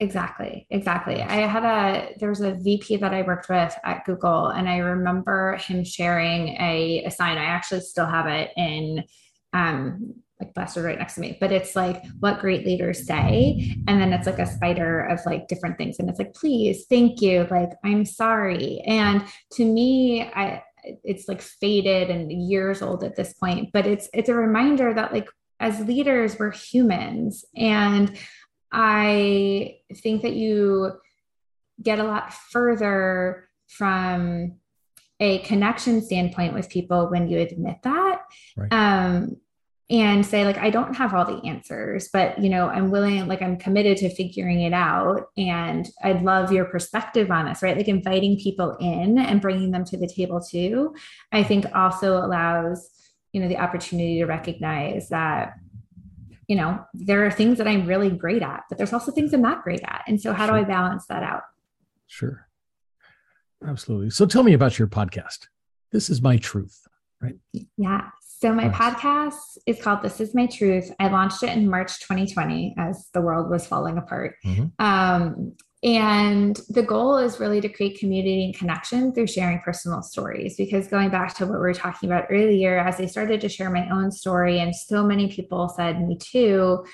Exactly. 0.00 0.66
Exactly. 0.70 1.20
I 1.20 1.46
had 1.46 1.62
a 1.62 2.14
there 2.18 2.30
was 2.30 2.40
a 2.40 2.54
VP 2.54 2.96
that 2.96 3.12
I 3.12 3.20
worked 3.20 3.50
with 3.50 3.76
at 3.84 4.06
Google 4.06 4.46
and 4.48 4.66
I 4.66 4.78
remember 4.78 5.56
him 5.56 5.84
sharing 5.84 6.56
a, 6.58 7.04
a 7.04 7.10
sign. 7.10 7.36
I 7.36 7.44
actually 7.44 7.82
still 7.82 8.06
have 8.06 8.26
it 8.26 8.50
in 8.56 9.04
um 9.52 10.14
like 10.40 10.54
plastered 10.54 10.84
right 10.84 10.98
next 10.98 11.16
to 11.16 11.20
me, 11.20 11.36
but 11.38 11.52
it's 11.52 11.76
like 11.76 12.02
what 12.20 12.40
great 12.40 12.64
leaders 12.64 13.06
say. 13.06 13.76
And 13.86 14.00
then 14.00 14.12
it's 14.14 14.26
like 14.26 14.38
a 14.38 14.46
spider 14.46 15.00
of 15.02 15.20
like 15.26 15.48
different 15.48 15.76
things. 15.76 15.98
And 15.98 16.08
it's 16.08 16.18
like, 16.18 16.32
please, 16.32 16.86
thank 16.88 17.20
you. 17.20 17.46
Like, 17.50 17.70
I'm 17.84 18.06
sorry. 18.06 18.80
And 18.86 19.22
to 19.52 19.64
me, 19.64 20.22
I 20.22 20.62
it's 20.82 21.28
like 21.28 21.40
faded 21.40 22.10
and 22.10 22.30
years 22.30 22.82
old 22.82 23.04
at 23.04 23.16
this 23.16 23.32
point, 23.34 23.70
but 23.72 23.86
it's 23.86 24.08
it's 24.12 24.28
a 24.28 24.34
reminder 24.34 24.92
that 24.94 25.12
like 25.12 25.28
as 25.60 25.78
leaders, 25.80 26.38
we're 26.38 26.52
humans. 26.52 27.44
And 27.54 28.16
I 28.72 29.76
think 29.94 30.22
that 30.22 30.32
you 30.32 30.92
get 31.82 31.98
a 31.98 32.04
lot 32.04 32.32
further 32.32 33.48
from 33.68 34.56
a 35.20 35.38
connection 35.40 36.00
standpoint 36.00 36.54
with 36.54 36.70
people 36.70 37.08
when 37.08 37.28
you 37.28 37.38
admit 37.38 37.76
that 37.84 38.22
right. 38.56 38.72
um, 38.72 39.36
and 39.90 40.24
say 40.24 40.44
like 40.44 40.58
i 40.58 40.70
don't 40.70 40.94
have 40.94 41.12
all 41.12 41.24
the 41.24 41.46
answers 41.46 42.08
but 42.12 42.38
you 42.38 42.48
know 42.48 42.68
i'm 42.68 42.90
willing 42.90 43.26
like 43.26 43.42
i'm 43.42 43.56
committed 43.56 43.96
to 43.96 44.08
figuring 44.14 44.62
it 44.62 44.72
out 44.72 45.26
and 45.36 45.88
i'd 46.04 46.22
love 46.22 46.52
your 46.52 46.64
perspective 46.64 47.30
on 47.30 47.46
this 47.46 47.62
right 47.62 47.76
like 47.76 47.88
inviting 47.88 48.38
people 48.38 48.76
in 48.80 49.18
and 49.18 49.40
bringing 49.40 49.70
them 49.70 49.84
to 49.84 49.96
the 49.96 50.06
table 50.06 50.40
too 50.40 50.94
i 51.32 51.42
think 51.42 51.66
also 51.74 52.18
allows 52.18 52.90
you 53.32 53.40
know 53.40 53.48
the 53.48 53.58
opportunity 53.58 54.18
to 54.18 54.26
recognize 54.26 55.08
that 55.08 55.54
you 56.50 56.56
know, 56.56 56.84
there 56.92 57.24
are 57.24 57.30
things 57.30 57.58
that 57.58 57.68
I'm 57.68 57.86
really 57.86 58.10
great 58.10 58.42
at, 58.42 58.64
but 58.68 58.76
there's 58.76 58.92
also 58.92 59.12
things 59.12 59.32
I'm 59.32 59.40
not 59.40 59.62
great 59.62 59.82
at. 59.84 60.02
And 60.08 60.20
so 60.20 60.32
how 60.32 60.46
sure. 60.46 60.56
do 60.56 60.62
I 60.62 60.64
balance 60.64 61.06
that 61.06 61.22
out? 61.22 61.42
Sure. 62.08 62.48
Absolutely. 63.64 64.10
So 64.10 64.26
tell 64.26 64.42
me 64.42 64.52
about 64.52 64.76
your 64.76 64.88
podcast. 64.88 65.46
This 65.92 66.10
is 66.10 66.20
my 66.20 66.38
truth, 66.38 66.88
right? 67.22 67.36
Yeah. 67.76 68.08
So 68.40 68.54
my 68.54 68.70
podcast 68.70 69.58
is 69.66 69.82
called 69.82 70.00
This 70.02 70.18
Is 70.18 70.34
My 70.34 70.46
Truth. 70.46 70.90
I 70.98 71.08
launched 71.08 71.42
it 71.42 71.50
in 71.50 71.68
March 71.68 72.00
2020 72.00 72.74
as 72.78 73.10
the 73.12 73.20
world 73.20 73.50
was 73.50 73.66
falling 73.66 73.98
apart. 73.98 74.36
Mm-hmm. 74.46 74.82
Um, 74.82 75.56
and 75.82 76.58
the 76.70 76.82
goal 76.82 77.18
is 77.18 77.38
really 77.38 77.60
to 77.60 77.68
create 77.68 77.98
community 77.98 78.46
and 78.46 78.54
connection 78.54 79.12
through 79.12 79.26
sharing 79.26 79.60
personal 79.60 80.00
stories. 80.00 80.56
Because 80.56 80.88
going 80.88 81.10
back 81.10 81.34
to 81.34 81.44
what 81.44 81.52
we 81.52 81.58
were 81.58 81.74
talking 81.74 82.08
about 82.08 82.28
earlier, 82.30 82.78
as 82.78 82.98
I 82.98 83.04
started 83.04 83.42
to 83.42 83.50
share 83.50 83.68
my 83.68 83.86
own 83.90 84.10
story, 84.10 84.58
and 84.60 84.74
so 84.74 85.04
many 85.04 85.28
people 85.28 85.68
said, 85.68 86.00
Me 86.00 86.16
too, 86.16 86.86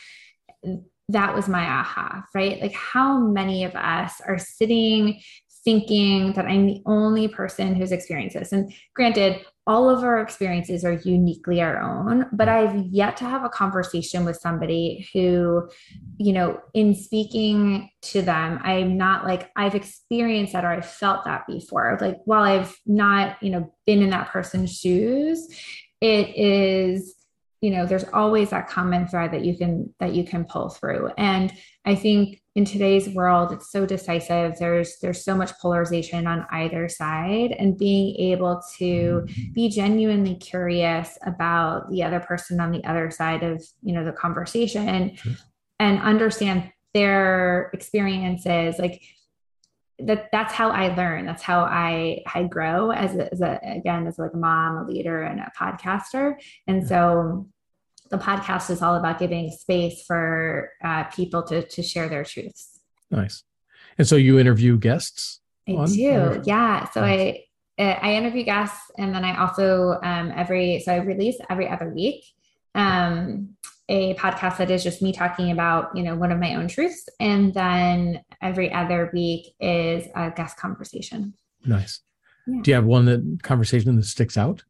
that 1.10 1.32
was 1.32 1.48
my 1.48 1.64
aha, 1.64 2.24
right? 2.34 2.60
Like, 2.60 2.74
how 2.74 3.18
many 3.20 3.62
of 3.62 3.76
us 3.76 4.20
are 4.26 4.38
sitting 4.38 5.20
thinking 5.64 6.32
that 6.32 6.46
I'm 6.46 6.66
the 6.66 6.82
only 6.86 7.28
person 7.28 7.76
who's 7.76 7.92
experienced 7.92 8.36
this? 8.36 8.50
And 8.50 8.72
granted, 8.96 9.44
all 9.66 9.90
of 9.90 10.04
our 10.04 10.20
experiences 10.20 10.84
are 10.84 10.92
uniquely 10.92 11.60
our 11.60 11.80
own, 11.80 12.26
but 12.32 12.46
mm. 12.46 12.52
I've 12.52 12.86
yet 12.86 13.16
to 13.18 13.24
have 13.24 13.44
a 13.44 13.48
conversation 13.48 14.24
with 14.24 14.36
somebody 14.36 15.08
who, 15.12 15.68
you 16.18 16.32
know, 16.32 16.60
in 16.72 16.94
speaking 16.94 17.90
to 18.02 18.22
them, 18.22 18.60
I'm 18.62 18.96
not 18.96 19.24
like, 19.24 19.50
I've 19.56 19.74
experienced 19.74 20.52
that 20.52 20.64
or 20.64 20.68
I've 20.68 20.86
felt 20.86 21.24
that 21.24 21.46
before. 21.48 21.98
Like, 22.00 22.18
while 22.24 22.42
I've 22.42 22.76
not, 22.86 23.42
you 23.42 23.50
know, 23.50 23.74
been 23.86 24.02
in 24.02 24.10
that 24.10 24.28
person's 24.28 24.78
shoes, 24.78 25.48
it 26.00 26.36
is 26.36 27.14
you 27.60 27.70
know 27.70 27.86
there's 27.86 28.04
always 28.12 28.50
that 28.50 28.68
common 28.68 29.06
thread 29.06 29.32
that 29.32 29.44
you 29.44 29.56
can 29.56 29.92
that 29.98 30.14
you 30.14 30.24
can 30.24 30.44
pull 30.44 30.68
through 30.68 31.10
and 31.16 31.52
i 31.84 31.94
think 31.94 32.40
in 32.54 32.64
today's 32.64 33.08
world 33.10 33.52
it's 33.52 33.70
so 33.70 33.86
decisive 33.86 34.58
there's 34.58 34.98
there's 35.00 35.24
so 35.24 35.34
much 35.34 35.52
polarization 35.60 36.26
on 36.26 36.46
either 36.52 36.88
side 36.88 37.52
and 37.52 37.78
being 37.78 38.14
able 38.16 38.62
to 38.78 39.26
be 39.52 39.68
genuinely 39.68 40.34
curious 40.36 41.18
about 41.26 41.90
the 41.90 42.02
other 42.02 42.20
person 42.20 42.60
on 42.60 42.70
the 42.70 42.84
other 42.84 43.10
side 43.10 43.42
of 43.42 43.62
you 43.82 43.94
know 43.94 44.04
the 44.04 44.12
conversation 44.12 45.14
sure. 45.16 45.32
and 45.78 46.00
understand 46.00 46.70
their 46.94 47.70
experiences 47.74 48.78
like 48.78 49.02
that 49.98 50.28
that's 50.30 50.52
how 50.52 50.70
I 50.70 50.94
learn. 50.94 51.24
That's 51.26 51.42
how 51.42 51.60
I 51.60 52.22
I 52.34 52.44
grow 52.44 52.90
as 52.90 53.16
a, 53.16 53.32
as 53.32 53.40
a 53.40 53.58
again 53.62 54.06
as 54.06 54.18
like 54.18 54.34
a 54.34 54.36
mom, 54.36 54.76
a 54.78 54.84
leader, 54.84 55.22
and 55.22 55.40
a 55.40 55.50
podcaster. 55.58 56.34
And 56.66 56.86
so 56.86 57.48
the 58.10 58.18
podcast 58.18 58.70
is 58.70 58.82
all 58.82 58.96
about 58.96 59.18
giving 59.18 59.50
space 59.50 60.04
for 60.06 60.70
uh, 60.84 61.04
people 61.04 61.42
to 61.44 61.66
to 61.66 61.82
share 61.82 62.08
their 62.08 62.24
truths. 62.24 62.80
Nice. 63.10 63.42
And 63.98 64.06
so 64.06 64.16
you 64.16 64.38
interview 64.38 64.78
guests. 64.78 65.40
I 65.68 65.72
on, 65.72 65.90
do. 65.90 66.10
Or? 66.10 66.42
Yeah. 66.44 66.88
So 66.90 67.00
nice. 67.00 67.38
I 67.78 67.98
I 68.02 68.14
interview 68.14 68.44
guests, 68.44 68.90
and 68.98 69.14
then 69.14 69.24
I 69.24 69.38
also 69.38 69.98
um, 70.02 70.32
every 70.34 70.80
so 70.84 70.92
I 70.92 70.96
release 70.96 71.36
every 71.48 71.68
other 71.68 71.88
week. 71.88 72.24
Um, 72.74 73.56
a 73.88 74.14
podcast 74.14 74.56
that 74.58 74.70
is 74.70 74.82
just 74.82 75.00
me 75.00 75.12
talking 75.12 75.50
about 75.50 75.96
you 75.96 76.02
know 76.02 76.16
one 76.16 76.32
of 76.32 76.38
my 76.38 76.54
own 76.54 76.68
truths. 76.68 77.08
And 77.20 77.54
then 77.54 78.22
every 78.42 78.72
other 78.72 79.10
week 79.12 79.54
is 79.60 80.06
a 80.14 80.30
guest 80.30 80.56
conversation. 80.56 81.34
Nice. 81.64 82.00
Yeah. 82.46 82.62
do 82.62 82.70
you 82.70 82.74
have 82.76 82.84
one 82.84 83.06
that 83.06 83.40
conversation 83.42 83.96
that 83.96 84.04
sticks 84.04 84.38
out 84.38 84.62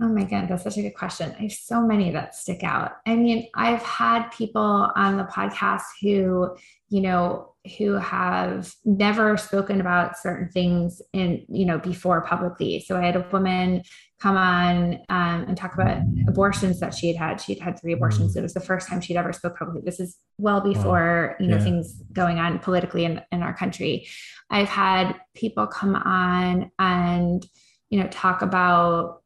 oh 0.00 0.08
my 0.08 0.24
god 0.24 0.48
that's 0.48 0.64
such 0.64 0.76
a 0.76 0.82
good 0.82 0.94
question. 0.94 1.34
I 1.38 1.42
have 1.42 1.52
so 1.52 1.80
many 1.80 2.10
that 2.12 2.34
stick 2.34 2.62
out. 2.62 2.92
I 3.06 3.14
mean 3.14 3.48
i've 3.54 3.82
had 3.82 4.28
people 4.30 4.90
on 4.94 5.16
the 5.16 5.24
podcast 5.24 5.82
who 6.00 6.56
you 6.88 7.00
know 7.00 7.54
who 7.78 7.94
have 7.94 8.74
never 8.84 9.36
spoken 9.38 9.80
about 9.80 10.18
certain 10.18 10.48
things 10.50 11.00
in 11.12 11.44
you 11.48 11.64
know 11.64 11.78
before 11.78 12.22
publicly. 12.22 12.80
So 12.80 12.96
i 12.96 13.04
had 13.04 13.16
a 13.16 13.26
woman 13.32 13.82
come 14.20 14.36
on 14.38 14.94
um, 15.10 15.44
and 15.48 15.56
talk 15.56 15.74
about 15.74 15.98
abortions 16.28 16.80
that 16.80 16.94
she 16.94 17.08
had 17.08 17.16
had. 17.16 17.40
She 17.40 17.54
had 17.54 17.62
had 17.62 17.80
three 17.80 17.92
abortions. 17.92 18.34
Mm. 18.34 18.38
it 18.38 18.42
was 18.42 18.54
the 18.54 18.60
first 18.60 18.88
time 18.88 19.02
she'd 19.02 19.18
ever 19.18 19.34
spoke 19.34 19.58
publicly. 19.58 19.82
This 19.84 20.00
is 20.00 20.16
well 20.38 20.60
before 20.60 21.36
you 21.40 21.48
know 21.48 21.56
yeah. 21.58 21.64
things 21.64 22.02
going 22.12 22.38
on 22.38 22.58
politically 22.58 23.04
in, 23.04 23.20
in 23.32 23.42
our 23.42 23.54
country. 23.54 24.06
I've 24.50 24.68
had 24.68 25.20
people 25.34 25.66
come 25.66 25.94
on 25.94 26.70
and 26.78 27.46
you 27.90 28.00
know 28.00 28.08
talk 28.08 28.40
about 28.40 29.22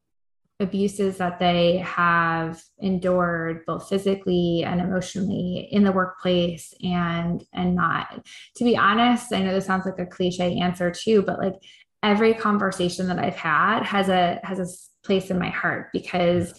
abuses 0.60 1.18
that 1.18 1.38
they 1.38 1.78
have 1.78 2.60
endured 2.80 3.64
both 3.64 3.88
physically 3.88 4.64
and 4.66 4.80
emotionally 4.80 5.68
in 5.70 5.84
the 5.84 5.92
workplace 5.92 6.74
and 6.82 7.44
and 7.52 7.76
not. 7.76 8.26
To 8.56 8.64
be 8.64 8.76
honest 8.76 9.32
i 9.32 9.40
know 9.40 9.54
this 9.54 9.66
sounds 9.66 9.86
like 9.86 9.98
a 9.98 10.06
cliche 10.06 10.58
answer 10.58 10.90
too 10.90 11.22
but 11.22 11.38
like 11.38 11.54
every 12.02 12.34
conversation 12.34 13.06
that 13.08 13.18
i've 13.18 13.36
had 13.36 13.82
has 13.84 14.08
a 14.08 14.40
has 14.42 14.58
a 14.58 15.06
place 15.06 15.30
in 15.30 15.38
my 15.38 15.48
heart 15.48 15.88
because 15.92 16.54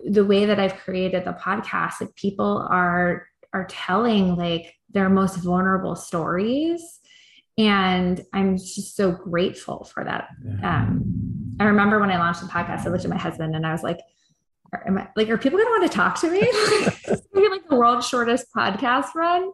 the 0.00 0.24
way 0.24 0.46
that 0.46 0.58
i've 0.58 0.76
created 0.76 1.24
the 1.24 1.32
podcast 1.32 2.00
like 2.00 2.14
people 2.14 2.66
are 2.70 3.26
are 3.52 3.66
telling 3.66 4.36
like 4.36 4.74
their 4.90 5.08
most 5.08 5.36
vulnerable 5.36 5.94
stories 5.94 7.00
and 7.56 8.24
i'm 8.32 8.56
just 8.56 8.96
so 8.96 9.12
grateful 9.12 9.84
for 9.84 10.04
that 10.04 10.28
um 10.62 11.37
I 11.60 11.64
remember 11.64 11.98
when 11.98 12.10
I 12.10 12.18
launched 12.18 12.40
the 12.40 12.46
podcast, 12.46 12.86
I 12.86 12.90
looked 12.90 13.04
at 13.04 13.10
my 13.10 13.16
husband 13.18 13.56
and 13.56 13.66
I 13.66 13.72
was 13.72 13.82
like, 13.82 14.00
am 14.86 14.98
I 14.98 15.08
like, 15.16 15.28
are 15.28 15.38
people 15.38 15.58
going 15.58 15.66
to 15.66 15.80
want 15.80 15.90
to 15.90 15.96
talk 15.96 16.20
to 16.20 16.30
me? 16.30 16.40
maybe 17.32 17.48
like 17.48 17.68
the 17.68 17.76
world's 17.76 18.06
shortest 18.06 18.46
podcast 18.56 19.14
run. 19.14 19.50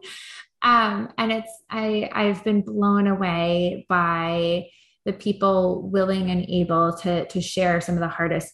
Um, 0.61 1.09
and 1.17 1.31
it's, 1.31 1.51
I, 1.69 2.09
I've 2.13 2.43
been 2.43 2.61
blown 2.61 3.07
away 3.07 3.85
by 3.87 4.67
the 5.05 5.13
people 5.13 5.89
willing 5.89 6.31
and 6.31 6.45
able 6.49 6.93
to, 6.97 7.25
to 7.27 7.41
share 7.41 7.79
some 7.81 7.95
of 7.95 8.01
the 8.01 8.07
hardest 8.07 8.53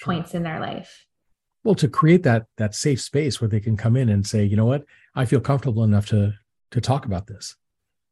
points 0.00 0.34
in 0.34 0.42
their 0.42 0.60
life. 0.60 1.06
Well, 1.64 1.74
to 1.76 1.88
create 1.88 2.22
that, 2.22 2.46
that 2.56 2.74
safe 2.74 3.00
space 3.00 3.40
where 3.40 3.48
they 3.48 3.60
can 3.60 3.76
come 3.76 3.96
in 3.96 4.08
and 4.08 4.26
say, 4.26 4.44
you 4.44 4.56
know 4.56 4.64
what, 4.64 4.84
I 5.14 5.24
feel 5.24 5.40
comfortable 5.40 5.84
enough 5.84 6.06
to, 6.06 6.32
to 6.70 6.80
talk 6.80 7.04
about 7.04 7.26
this. 7.26 7.56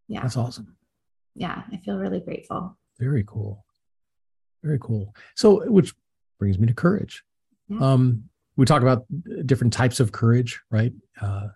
Yeah. 0.09 0.22
That's 0.22 0.37
awesome. 0.37 0.77
Yeah. 1.35 1.62
I 1.72 1.77
feel 1.79 1.96
really 1.96 2.20
grateful. 2.20 2.77
Very 2.99 3.25
cool. 3.27 3.65
Very 4.66 4.81
cool. 4.81 5.14
So, 5.37 5.64
which 5.70 5.94
brings 6.40 6.59
me 6.59 6.66
to 6.66 6.74
courage. 6.74 7.22
Yeah. 7.68 7.79
Um, 7.79 8.24
we 8.57 8.66
talk 8.66 8.83
about 8.83 9.05
different 9.46 9.72
types 9.72 10.00
of 10.00 10.11
courage, 10.11 10.61
right? 10.70 10.92
Uh, 11.20 11.48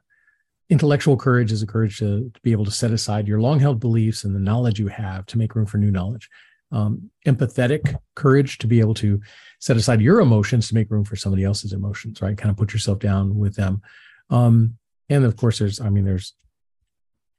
intellectual 0.68 1.16
courage 1.16 1.50
is 1.50 1.60
a 1.60 1.66
courage 1.66 1.98
to, 1.98 2.30
to, 2.32 2.40
be 2.42 2.52
able 2.52 2.64
to 2.64 2.70
set 2.70 2.92
aside 2.92 3.26
your 3.26 3.40
long 3.40 3.58
held 3.58 3.80
beliefs 3.80 4.22
and 4.22 4.34
the 4.34 4.40
knowledge 4.40 4.78
you 4.78 4.86
have 4.86 5.26
to 5.26 5.38
make 5.38 5.56
room 5.56 5.66
for 5.66 5.78
new 5.78 5.90
knowledge. 5.90 6.30
Um, 6.70 7.10
empathetic 7.26 7.96
courage 8.14 8.58
to 8.58 8.68
be 8.68 8.78
able 8.78 8.94
to 8.94 9.20
set 9.58 9.76
aside 9.76 10.00
your 10.00 10.20
emotions 10.20 10.68
to 10.68 10.76
make 10.76 10.88
room 10.88 11.04
for 11.04 11.16
somebody 11.16 11.42
else's 11.42 11.72
emotions, 11.72 12.22
right? 12.22 12.38
Kind 12.38 12.50
of 12.50 12.56
put 12.56 12.72
yourself 12.72 13.00
down 13.00 13.36
with 13.36 13.56
them. 13.56 13.82
Um, 14.30 14.76
and 15.08 15.24
of 15.24 15.36
course, 15.36 15.58
there's, 15.58 15.80
I 15.80 15.90
mean, 15.90 16.04
there's 16.04 16.34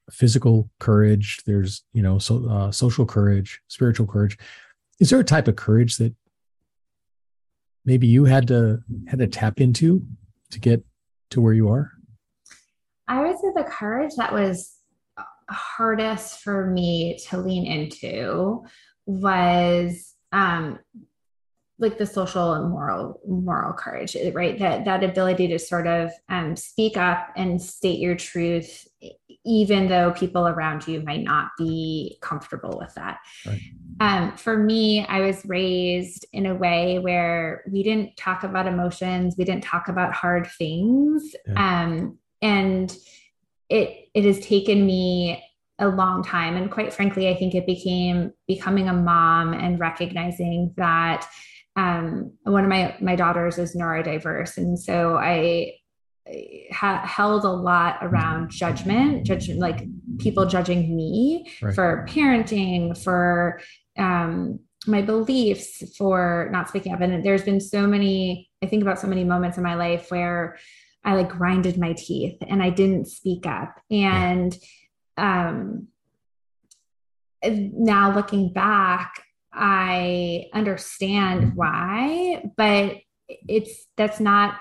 physical 0.09 0.69
courage, 0.79 1.39
there's, 1.45 1.83
you 1.93 2.01
know, 2.01 2.19
so, 2.19 2.45
uh, 2.49 2.71
social 2.71 3.05
courage, 3.05 3.61
spiritual 3.69 4.07
courage. 4.07 4.37
Is 5.01 5.09
there 5.09 5.19
a 5.19 5.23
type 5.23 5.47
of 5.47 5.55
courage 5.55 5.97
that 5.97 6.13
maybe 7.83 8.05
you 8.05 8.25
had 8.25 8.47
to 8.49 8.81
had 9.07 9.19
to 9.19 9.27
tap 9.27 9.59
into 9.59 10.05
to 10.51 10.59
get 10.59 10.85
to 11.31 11.41
where 11.41 11.53
you 11.53 11.69
are? 11.69 11.91
I 13.07 13.21
would 13.21 13.35
say 13.35 13.47
the 13.55 13.63
courage 13.63 14.11
that 14.17 14.31
was 14.31 14.77
hardest 15.49 16.41
for 16.41 16.67
me 16.67 17.19
to 17.29 17.37
lean 17.37 17.65
into 17.65 18.63
was 19.07 20.13
um 20.31 20.79
like 21.79 21.97
the 21.97 22.05
social 22.05 22.53
and 22.53 22.69
moral 22.69 23.19
moral 23.27 23.73
courage 23.73 24.15
right 24.33 24.59
that 24.59 24.85
that 24.85 25.03
ability 25.03 25.47
to 25.47 25.57
sort 25.57 25.87
of 25.87 26.11
um, 26.29 26.55
speak 26.55 26.95
up 26.95 27.29
and 27.35 27.59
state 27.59 27.99
your 27.99 28.15
truth 28.15 28.87
even 29.43 29.87
though 29.87 30.11
people 30.11 30.47
around 30.47 30.87
you 30.87 31.01
might 31.01 31.23
not 31.23 31.49
be 31.57 32.17
comfortable 32.21 32.77
with 32.79 32.93
that 32.93 33.17
right. 33.47 33.59
Um, 34.01 34.35
for 34.35 34.57
me 34.57 35.05
i 35.07 35.21
was 35.21 35.45
raised 35.45 36.25
in 36.33 36.45
a 36.47 36.55
way 36.55 36.99
where 36.99 37.63
we 37.71 37.83
didn't 37.83 38.15
talk 38.17 38.43
about 38.43 38.67
emotions 38.67 39.35
we 39.37 39.45
didn't 39.45 39.63
talk 39.63 39.87
about 39.87 40.13
hard 40.13 40.47
things 40.57 41.35
yeah. 41.47 41.83
um, 41.83 42.17
and 42.41 42.97
it 43.69 44.09
it 44.13 44.25
has 44.25 44.39
taken 44.39 44.85
me 44.85 45.41
a 45.79 45.87
long 45.87 46.23
time 46.23 46.57
and 46.57 46.69
quite 46.71 46.93
frankly 46.93 47.29
i 47.29 47.35
think 47.35 47.55
it 47.55 47.65
became 47.65 48.31
becoming 48.47 48.89
a 48.89 48.93
mom 48.93 49.53
and 49.53 49.79
recognizing 49.79 50.73
that 50.77 51.27
um, 51.75 52.33
one 52.43 52.63
of 52.63 52.69
my 52.69 52.95
my 52.99 53.15
daughters 53.15 53.57
is 53.57 53.75
neurodiverse, 53.75 54.57
and 54.57 54.77
so 54.77 55.15
I 55.15 55.73
ha- 56.71 57.05
held 57.05 57.45
a 57.45 57.49
lot 57.49 57.97
around 58.01 58.51
judgment, 58.51 59.25
judgment 59.25 59.59
like 59.59 59.85
people 60.19 60.45
judging 60.45 60.95
me 60.95 61.49
right. 61.61 61.73
for 61.73 62.05
parenting, 62.09 62.97
for 63.01 63.61
um, 63.97 64.59
my 64.87 65.01
beliefs, 65.01 65.95
for 65.97 66.49
not 66.51 66.69
speaking 66.69 66.93
up. 66.93 67.01
And 67.01 67.23
there's 67.23 67.43
been 67.43 67.61
so 67.61 67.85
many. 67.85 68.49
I 68.63 68.67
think 68.67 68.81
about 68.81 68.99
so 68.99 69.07
many 69.07 69.23
moments 69.23 69.57
in 69.57 69.63
my 69.63 69.75
life 69.75 70.09
where 70.09 70.57
I 71.03 71.15
like 71.15 71.29
grinded 71.29 71.77
my 71.77 71.93
teeth 71.93 72.37
and 72.47 72.61
I 72.61 72.69
didn't 72.69 73.07
speak 73.07 73.45
up, 73.45 73.75
and 73.89 74.55
um, 75.17 75.87
now 77.43 78.13
looking 78.13 78.53
back 78.53 79.23
I 79.53 80.45
understand 80.53 81.55
why, 81.55 82.43
but 82.55 82.97
it's 83.27 83.87
that's 83.97 84.19
not 84.19 84.55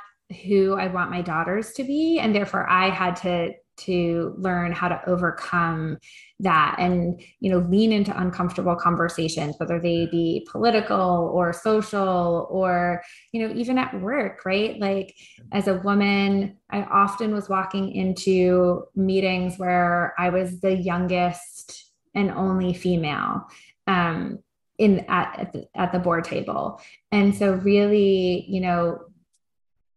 who 0.45 0.75
I 0.75 0.89
want 0.89 1.11
my 1.11 1.23
daughters 1.23 1.73
to 1.73 1.85
be. 1.85 2.19
And 2.19 2.35
therefore 2.35 2.69
I 2.69 2.91
had 2.91 3.17
to 3.17 3.53
to 3.81 4.35
learn 4.39 4.73
how 4.73 4.89
to 4.89 5.01
overcome 5.07 5.99
that 6.39 6.77
and 6.79 7.21
you 7.41 7.51
know 7.51 7.59
lean 7.69 7.93
into 7.93 8.19
uncomfortable 8.19 8.75
conversations 8.75 9.55
whether 9.59 9.79
they 9.79 10.07
be 10.07 10.47
political 10.51 11.31
or 11.35 11.53
social 11.53 12.49
or 12.51 13.03
you 13.33 13.47
know 13.47 13.55
even 13.55 13.77
at 13.77 14.01
work 14.01 14.45
right? 14.45 14.79
Like 14.81 15.15
as 15.53 15.69
a 15.69 15.79
woman 15.79 16.57
i 16.71 16.83
often 16.83 17.35
was 17.35 17.49
walking 17.49 17.93
into 17.93 18.85
meetings 18.95 19.59
where 19.59 20.15
i 20.19 20.29
was 20.29 20.61
the 20.61 20.75
youngest 20.75 21.91
and 22.15 22.31
only 22.31 22.73
female 22.73 23.47
um, 23.87 24.39
in 24.79 25.01
at 25.09 25.39
at 25.39 25.53
the, 25.53 25.69
at 25.75 25.93
the 25.93 25.99
board 25.99 26.25
table. 26.25 26.81
And 27.13 27.35
so 27.35 27.53
really 27.53 28.47
you 28.49 28.61
know 28.61 29.01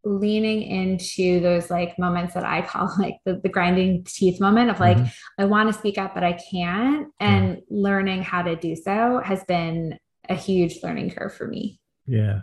leaning 0.06 0.64
into 0.64 1.40
those 1.40 1.70
like 1.70 1.98
moments 1.98 2.34
that 2.34 2.44
I 2.44 2.62
call 2.62 2.94
like 3.00 3.18
the, 3.26 3.40
the 3.42 3.50
grinding 3.50 4.04
teeth 4.04 4.40
moment 4.40 4.70
of 4.70 4.80
like, 4.80 4.98
mm-hmm. 4.98 5.42
I 5.42 5.46
want 5.46 5.72
to 5.72 5.78
speak 5.78 5.98
up, 5.98 6.14
but 6.14 6.24
I 6.24 6.34
can't. 6.34 7.08
And 7.20 7.62
learning 7.70 8.24
how 8.24 8.42
to 8.42 8.56
do 8.56 8.76
so 8.76 9.22
has 9.24 9.44
been 9.46 9.98
a 10.30 10.36
huge 10.36 10.80
learning 10.84 11.12
curve 11.12 11.34
for 11.34 11.48
me. 11.48 11.80
Yeah. 12.06 12.42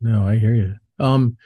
No, 0.00 0.26
I 0.26 0.36
hear 0.36 0.54
you. 0.54 0.76
Um, 0.98 1.36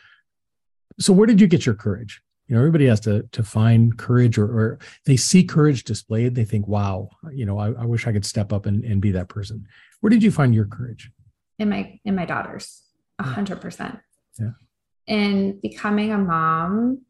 so 0.98 1.12
where 1.12 1.26
did 1.26 1.40
you 1.40 1.46
get 1.46 1.66
your 1.66 1.74
courage? 1.74 2.22
You 2.48 2.56
know, 2.56 2.60
everybody 2.60 2.86
has 2.86 3.00
to 3.00 3.22
to 3.32 3.42
find 3.42 3.96
courage 3.96 4.36
or, 4.36 4.44
or 4.44 4.78
they 5.06 5.16
see 5.16 5.44
courage 5.44 5.84
displayed. 5.84 6.34
They 6.34 6.44
think, 6.44 6.68
wow, 6.68 7.08
you 7.32 7.46
know, 7.46 7.58
I, 7.58 7.68
I 7.72 7.86
wish 7.86 8.06
I 8.06 8.12
could 8.12 8.26
step 8.26 8.52
up 8.52 8.66
and, 8.66 8.84
and 8.84 9.00
be 9.00 9.12
that 9.12 9.28
person. 9.28 9.66
Where 10.00 10.10
did 10.10 10.22
you 10.22 10.30
find 10.30 10.54
your 10.54 10.66
courage? 10.66 11.10
In 11.58 11.70
my 11.70 11.98
in 12.04 12.14
my 12.14 12.26
daughters, 12.26 12.82
a 13.18 13.22
hundred 13.22 13.60
percent. 13.60 14.00
Yeah. 14.38 14.50
In 15.06 15.60
becoming 15.60 16.12
a 16.12 16.18
mom 16.18 17.02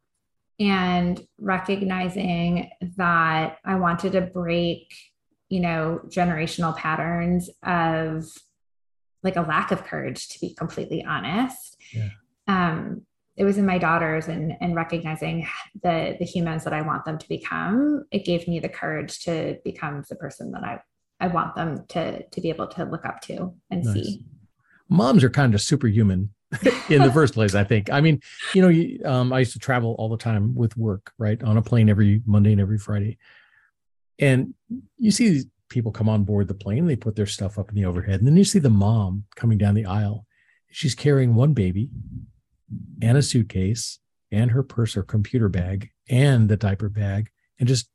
and 0.59 1.21
recognizing 1.39 2.71
that 2.97 3.59
I 3.65 3.75
wanted 3.77 4.13
to 4.13 4.21
break, 4.21 4.95
you 5.49 5.61
know, 5.61 6.01
generational 6.07 6.77
patterns 6.77 7.51
of 7.63 8.25
like 9.23 9.37
a 9.37 9.43
lack 9.43 9.71
of 9.71 9.85
courage, 9.85 10.29
to 10.29 10.41
be 10.41 10.55
completely 10.55 11.05
honest. 11.05 11.77
Yeah. 11.93 12.11
Um, 12.49 13.03
it 13.37 13.45
was 13.45 13.57
in 13.57 13.67
my 13.67 13.79
daughters 13.79 14.29
and 14.29 14.53
and 14.61 14.75
recognizing 14.75 15.47
the 15.83 16.17
the 16.19 16.25
humans 16.25 16.65
that 16.65 16.73
I 16.73 16.83
want 16.83 17.05
them 17.05 17.19
to 17.19 17.29
become. 17.29 18.05
It 18.11 18.25
gave 18.25 18.47
me 18.47 18.61
the 18.61 18.69
courage 18.69 19.21
to 19.21 19.59
become 19.65 20.05
the 20.09 20.17
person 20.17 20.53
that 20.53 20.65
I 20.65 20.81
I 21.19 21.29
want 21.29 21.55
them 21.55 21.87
to 21.91 22.25
to 22.25 22.41
be 22.41 22.51
able 22.51 22.67
to 22.69 22.85
look 22.85 23.07
up 23.07 23.21
to 23.23 23.55
and 23.71 23.85
nice. 23.85 23.95
see. 23.95 24.25
Moms 24.89 25.25
are 25.25 25.31
kind 25.31 25.55
of 25.55 25.63
superhuman 25.63 26.35
in 26.89 27.03
the 27.03 27.13
first 27.13 27.35
place. 27.35 27.55
I 27.55 27.65
think. 27.65 27.91
I 27.91 28.01
mean, 28.01 28.21
you 28.55 28.63
know, 28.63 29.11
um, 29.11 29.33
I 29.33 29.41
used 29.41 29.53
to 29.53 29.59
travel 29.59 29.95
all 29.99 30.09
the 30.09 30.17
time 30.17 30.55
with 30.55 30.77
work, 30.77 31.13
right, 31.19 31.43
on 31.43 31.57
a 31.57 31.63
plane 31.63 31.89
every 31.89 32.23
Monday 32.27 32.53
and 32.53 32.61
every 32.61 32.79
Friday, 32.79 33.19
and 34.19 34.55
you 34.99 35.11
see 35.11 35.45
people 35.69 35.91
come 35.91 36.09
on 36.09 36.25
board 36.25 36.49
the 36.49 36.55
plane. 36.55 36.87
They 36.87 36.97
put 36.97 37.17
their 37.17 37.27
stuff 37.27 37.59
up 37.59 37.71
in 37.71 37.75
the 37.75 37.87
overhead, 37.87 38.21
and 38.21 38.27
then 38.27 38.37
you 38.37 38.45
see 38.45 38.59
the 38.59 38.71
mom 38.71 39.25
coming 39.37 39.59
down 39.59 39.75
the 39.75 39.87
aisle. 39.87 40.27
She's 40.71 40.95
carrying 40.95 41.35
one 41.35 41.53
baby 41.53 41.91
and 43.03 43.19
a 43.19 43.23
suitcase 43.23 43.99
and 44.31 44.51
her 44.51 44.63
purse 44.63 44.97
or 44.97 45.03
computer 45.03 45.49
bag 45.49 45.91
and 46.09 46.49
the 46.49 46.57
diaper 46.57 46.89
bag 46.89 47.31
and 47.59 47.69
just 47.69 47.89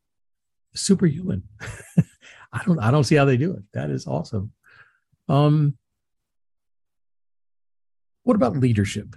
superhuman. 0.74 1.42
I 2.52 2.64
don't 2.64 2.78
I 2.78 2.90
don't 2.90 3.04
see 3.04 3.16
how 3.16 3.24
they 3.24 3.36
do 3.36 3.52
it. 3.52 3.62
That 3.74 3.90
is 3.90 4.06
awesome. 4.06 4.52
Um 5.28 5.77
what 8.28 8.34
about 8.34 8.58
leadership? 8.58 9.16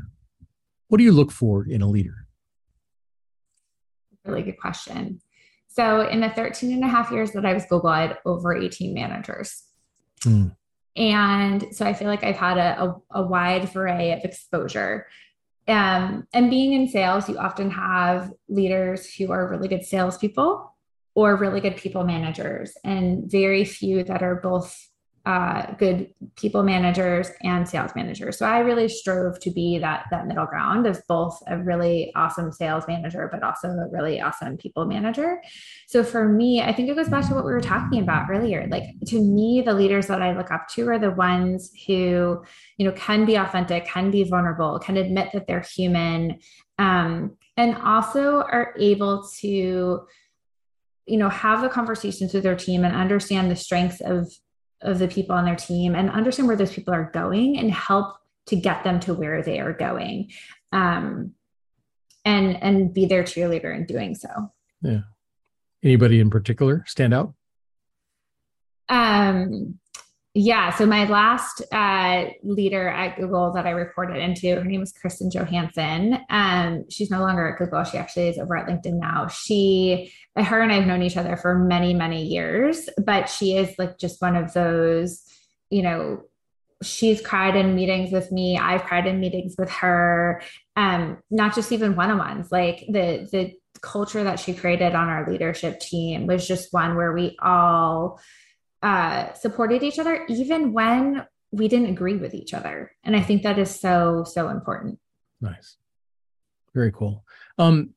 What 0.88 1.00
do 1.00 1.04
you 1.04 1.12
look 1.12 1.34
for 1.34 1.67
in 1.67 1.82
a 1.82 1.86
leader? 1.89 2.28
Really 4.24 4.41
good 4.41 4.58
question. 4.58 5.19
So 5.67 6.08
in 6.08 6.21
the 6.21 6.30
13 6.30 6.71
and 6.71 6.86
a 6.86 6.88
half 6.88 7.12
years 7.12 7.34
that 7.34 7.45
I 7.45 7.52
was 7.52 7.65
Google, 7.65 7.89
I 7.89 8.04
had 8.04 8.19
over 8.26 8.56
18 8.56 8.93
managers. 8.93 9.63
Hmm. 10.24 10.47
And 10.95 11.65
so 11.74 11.86
I 11.86 11.91
feel 11.91 12.08
like 12.08 12.24
I've 12.24 12.38
had 12.38 12.58
a, 12.58 12.84
a, 12.84 13.02
a 13.15 13.21
wide 13.24 13.76
array 13.76 14.13
of 14.13 14.24
exposure. 14.24 15.08
Um, 15.67 16.26
and 16.32 16.50
being 16.50 16.71
in 16.71 16.88
sales, 16.88 17.28
you 17.28 17.38
often 17.38 17.69
have 17.69 18.32
leaders 18.47 19.13
who 19.13 19.30
are 19.34 19.50
really 19.50 19.67
good 19.67 19.84
salespeople 19.84 20.74
or 21.15 21.36
really 21.36 21.60
good 21.60 21.76
people 21.76 22.06
managers, 22.06 22.71
and 22.86 23.30
very 23.30 23.65
few 23.65 24.06
that 24.06 24.24
are 24.24 24.36
both 24.36 24.74
uh, 25.26 25.74
good 25.74 26.10
people 26.36 26.64
managers 26.64 27.30
and 27.44 27.70
sales 27.70 27.92
managers. 27.96 28.40
So 28.40 28.46
I 28.46 28.60
really 28.60 28.88
strove 28.88 29.40
to 29.42 29.52
be 29.52 29.78
that 29.78 30.06
that 30.10 30.26
middle 30.26 30.48
ground 30.48 30.88
of 30.88 31.00
both 31.08 31.40
a 31.48 31.60
really 31.60 32.12
awesome 32.16 32.52
sales 32.52 32.86
manager, 32.88 33.30
but 33.32 33.44
also 33.44 33.68
a 33.68 33.88
really 33.92 34.20
awesome 34.20 34.58
people 34.58 34.86
manager. 34.86 35.40
So 35.88 36.04
for 36.04 36.28
me, 36.28 36.62
I 36.62 36.74
think 36.74 36.90
it 36.90 36.96
goes 36.96 37.10
back 37.10 37.28
to 37.28 37.36
what 37.36 37.46
we 37.46 37.52
were 37.52 37.62
talking 37.62 38.02
about 38.02 38.32
earlier. 38.32 38.68
Like 38.72 38.84
to 39.08 39.22
me, 39.22 39.62
the 39.62 39.76
leaders 39.76 40.08
that 40.08 40.24
I 40.24 40.36
look 40.36 40.50
up 40.50 40.68
to 40.70 40.90
are 40.90 40.98
the 40.98 41.12
ones 41.12 41.72
who, 41.86 42.44
you 42.78 42.86
know, 42.86 42.92
can 42.94 43.26
be 43.26 43.36
authentic, 43.36 43.86
can 43.86 44.10
be 44.10 44.24
vulnerable, 44.24 44.80
can 44.80 44.98
admit 44.98 45.30
that 45.34 45.46
they're 45.46 45.66
human, 45.76 46.40
um, 46.80 47.38
and 47.58 47.76
also 47.78 48.38
are 48.38 48.74
able 48.80 49.24
to 49.42 50.02
you 51.08 51.18
know 51.18 51.30
have 51.30 51.62
the 51.62 51.70
conversations 51.70 52.34
with 52.34 52.44
their 52.44 52.56
team 52.56 52.86
and 52.86 52.96
understand 52.96 53.52
the 53.52 53.56
strengths 53.56 54.02
of 54.02 54.32
of 54.82 55.00
the 55.00 55.08
people 55.08 55.36
on 55.36 55.46
their 55.46 55.56
team 55.56 55.96
and 55.96 56.10
understand 56.10 56.48
where 56.48 56.58
those 56.58 56.74
people 56.74 56.94
are 56.94 57.12
going 57.13 57.58
and 57.58 57.72
help 57.72 58.15
to 58.48 58.56
get 58.56 58.84
them 58.84 59.00
to 59.02 59.13
where 59.13 59.41
they 59.44 59.60
are 59.60 59.74
going 59.74 60.32
um, 60.72 61.34
and 62.26 62.62
and 62.62 62.94
be 62.94 63.06
their 63.06 63.24
cheerleader 63.24 63.76
in 63.76 63.86
doing 63.86 64.15
so. 64.15 64.52
Yeah. 64.82 65.02
Anybody 65.84 66.20
in 66.20 66.30
particular 66.30 66.84
stand 66.88 67.13
out? 67.13 67.34
Um 68.89 69.80
Yeah. 70.34 70.74
So 70.74 70.86
my 70.86 71.06
last 71.06 71.62
uh, 71.74 72.28
leader 72.41 72.88
at 72.88 73.17
Google 73.17 73.52
that 73.52 73.67
I 73.67 73.72
reported 73.72 74.15
into, 74.15 74.56
her 74.56 74.63
name 74.63 74.80
was 74.80 74.94
Kristen 74.94 75.30
Johansson. 75.30 76.20
Um, 76.30 76.86
she's 76.89 77.12
no 77.12 77.20
longer 77.20 77.50
at 77.50 77.60
Google. 77.60 77.84
She 77.84 77.98
actually 77.98 78.30
is 78.30 78.38
over 78.38 78.56
at 78.56 78.65
LinkedIn 78.65 78.98
now. 78.98 79.28
She, 79.28 80.13
her 80.38 80.62
and 80.62 80.72
I 80.72 80.76
have 80.76 80.88
known 80.88 81.02
each 81.02 81.17
other 81.17 81.36
for 81.36 81.60
many, 81.60 81.94
many 81.94 82.24
years, 82.24 82.88
but 83.04 83.28
she 83.28 83.58
is 83.58 83.78
like 83.78 83.98
just 83.98 84.22
one 84.22 84.38
of 84.38 84.54
those, 84.54 85.22
you 85.70 85.82
know, 85.82 86.22
she's 86.82 87.22
cried 87.22 87.58
in 87.58 87.76
meetings 87.76 88.13
with 88.13 88.32
me. 88.32 88.58
I've 88.58 88.84
cried 88.84 89.08
in 89.08 89.20
meetings 89.20 89.56
with 89.58 89.70
her. 89.70 90.41
Um, 90.78 91.17
not 91.30 91.56
just 91.56 91.74
even 91.74 91.98
one-on-ones, 91.98 92.54
like 92.54 92.86
the 92.88 93.28
the 93.32 93.54
culture 93.82 94.24
that 94.24 94.39
she 94.39 94.54
created 94.54 94.96
on 94.96 95.10
our 95.10 95.30
leadership 95.30 95.80
team 95.80 96.28
was 96.28 96.48
just 96.48 96.72
one 96.72 96.96
where 96.96 97.13
we 97.13 97.36
all 97.41 98.20
uh, 98.82 99.34
supported 99.34 99.84
each 99.84 100.00
other, 100.00 100.26
even 100.28 100.74
when 100.74 101.26
we 101.52 101.67
didn't 101.67 101.89
agree 101.89 102.15
with 102.15 102.34
each 102.34 102.54
other. 102.54 102.91
And 103.04 103.15
I 103.15 103.22
think 103.22 103.44
that 103.44 103.60
is 103.60 103.78
so, 103.78 104.24
so 104.24 104.50
important. 104.50 105.00
Nice. 105.41 105.78
Very 106.74 106.91
cool. 106.91 107.26
Um, 107.58 107.94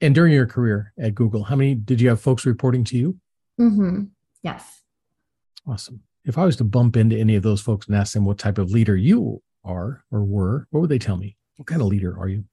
and 0.00 0.14
during 0.14 0.32
your 0.32 0.46
career 0.46 0.92
at 0.98 1.14
Google, 1.14 1.44
how 1.44 1.56
many 1.56 1.74
did 1.74 2.00
you 2.00 2.08
have 2.08 2.20
folks 2.20 2.44
reporting 2.44 2.84
to 2.84 2.96
you? 2.96 3.16
Mm-hmm. 3.60 4.04
Yes. 4.42 4.82
Awesome. 5.66 6.02
If 6.24 6.36
I 6.36 6.44
was 6.44 6.56
to 6.56 6.64
bump 6.64 6.96
into 6.96 7.16
any 7.16 7.36
of 7.36 7.42
those 7.42 7.60
folks 7.60 7.86
and 7.86 7.96
ask 7.96 8.12
them 8.12 8.24
what 8.24 8.38
type 8.38 8.58
of 8.58 8.70
leader 8.70 8.96
you 8.96 9.42
are 9.64 10.04
or 10.10 10.24
were, 10.24 10.66
what 10.70 10.80
would 10.80 10.90
they 10.90 10.98
tell 10.98 11.16
me? 11.16 11.36
What 11.56 11.66
kind 11.66 11.80
of 11.80 11.88
leader 11.88 12.18
are 12.18 12.28
you? 12.28 12.44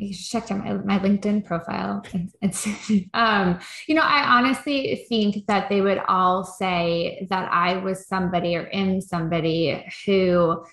You 0.00 0.14
checked 0.14 0.50
out 0.50 0.64
my, 0.64 0.72
my 0.74 0.98
LinkedIn 0.98 1.44
profile. 1.44 2.02
It's, 2.40 2.66
um, 3.14 3.58
you 3.86 3.94
know, 3.94 4.02
I 4.02 4.38
honestly 4.38 5.04
think 5.08 5.46
that 5.46 5.68
they 5.68 5.80
would 5.80 6.02
all 6.08 6.44
say 6.44 7.26
that 7.30 7.50
I 7.52 7.76
was 7.78 8.06
somebody 8.06 8.56
or 8.56 8.64
in 8.64 9.00
somebody 9.00 9.84
who 10.06 10.64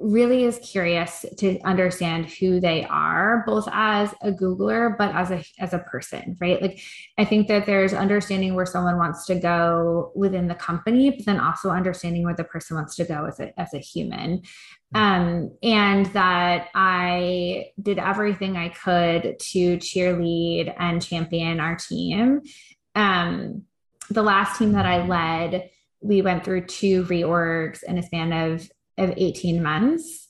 really 0.00 0.44
is 0.44 0.58
curious 0.60 1.26
to 1.36 1.60
understand 1.60 2.24
who 2.24 2.58
they 2.58 2.84
are 2.86 3.44
both 3.46 3.68
as 3.70 4.14
a 4.22 4.32
googler 4.32 4.96
but 4.96 5.14
as 5.14 5.30
a 5.30 5.44
as 5.58 5.74
a 5.74 5.78
person 5.78 6.36
right? 6.40 6.60
Like 6.62 6.80
i 7.18 7.24
think 7.24 7.48
that 7.48 7.66
there's 7.66 7.92
understanding 7.92 8.54
where 8.54 8.64
someone 8.64 8.96
wants 8.96 9.26
to 9.26 9.34
go 9.34 10.10
within 10.16 10.48
the 10.48 10.54
company 10.54 11.10
but 11.10 11.26
then 11.26 11.38
also 11.38 11.68
understanding 11.68 12.24
where 12.24 12.34
the 12.34 12.44
person 12.44 12.76
wants 12.76 12.96
to 12.96 13.04
go 13.04 13.26
as 13.26 13.40
a 13.40 13.58
as 13.60 13.74
a 13.74 13.78
human. 13.78 14.42
Um, 14.94 15.56
and 15.62 16.06
that 16.06 16.68
i 16.74 17.66
did 17.80 17.98
everything 17.98 18.56
i 18.56 18.70
could 18.70 19.38
to 19.38 19.76
cheerlead 19.76 20.74
and 20.78 21.02
champion 21.02 21.60
our 21.60 21.76
team. 21.76 22.40
Um, 22.94 23.64
the 24.08 24.22
last 24.22 24.58
team 24.58 24.72
that 24.72 24.86
i 24.86 25.06
led 25.06 25.68
we 26.00 26.22
went 26.22 26.44
through 26.44 26.64
two 26.64 27.04
reorgs 27.04 27.82
in 27.82 27.98
a 27.98 28.02
span 28.02 28.32
of 28.32 28.68
of 29.00 29.14
18 29.16 29.62
months, 29.62 30.28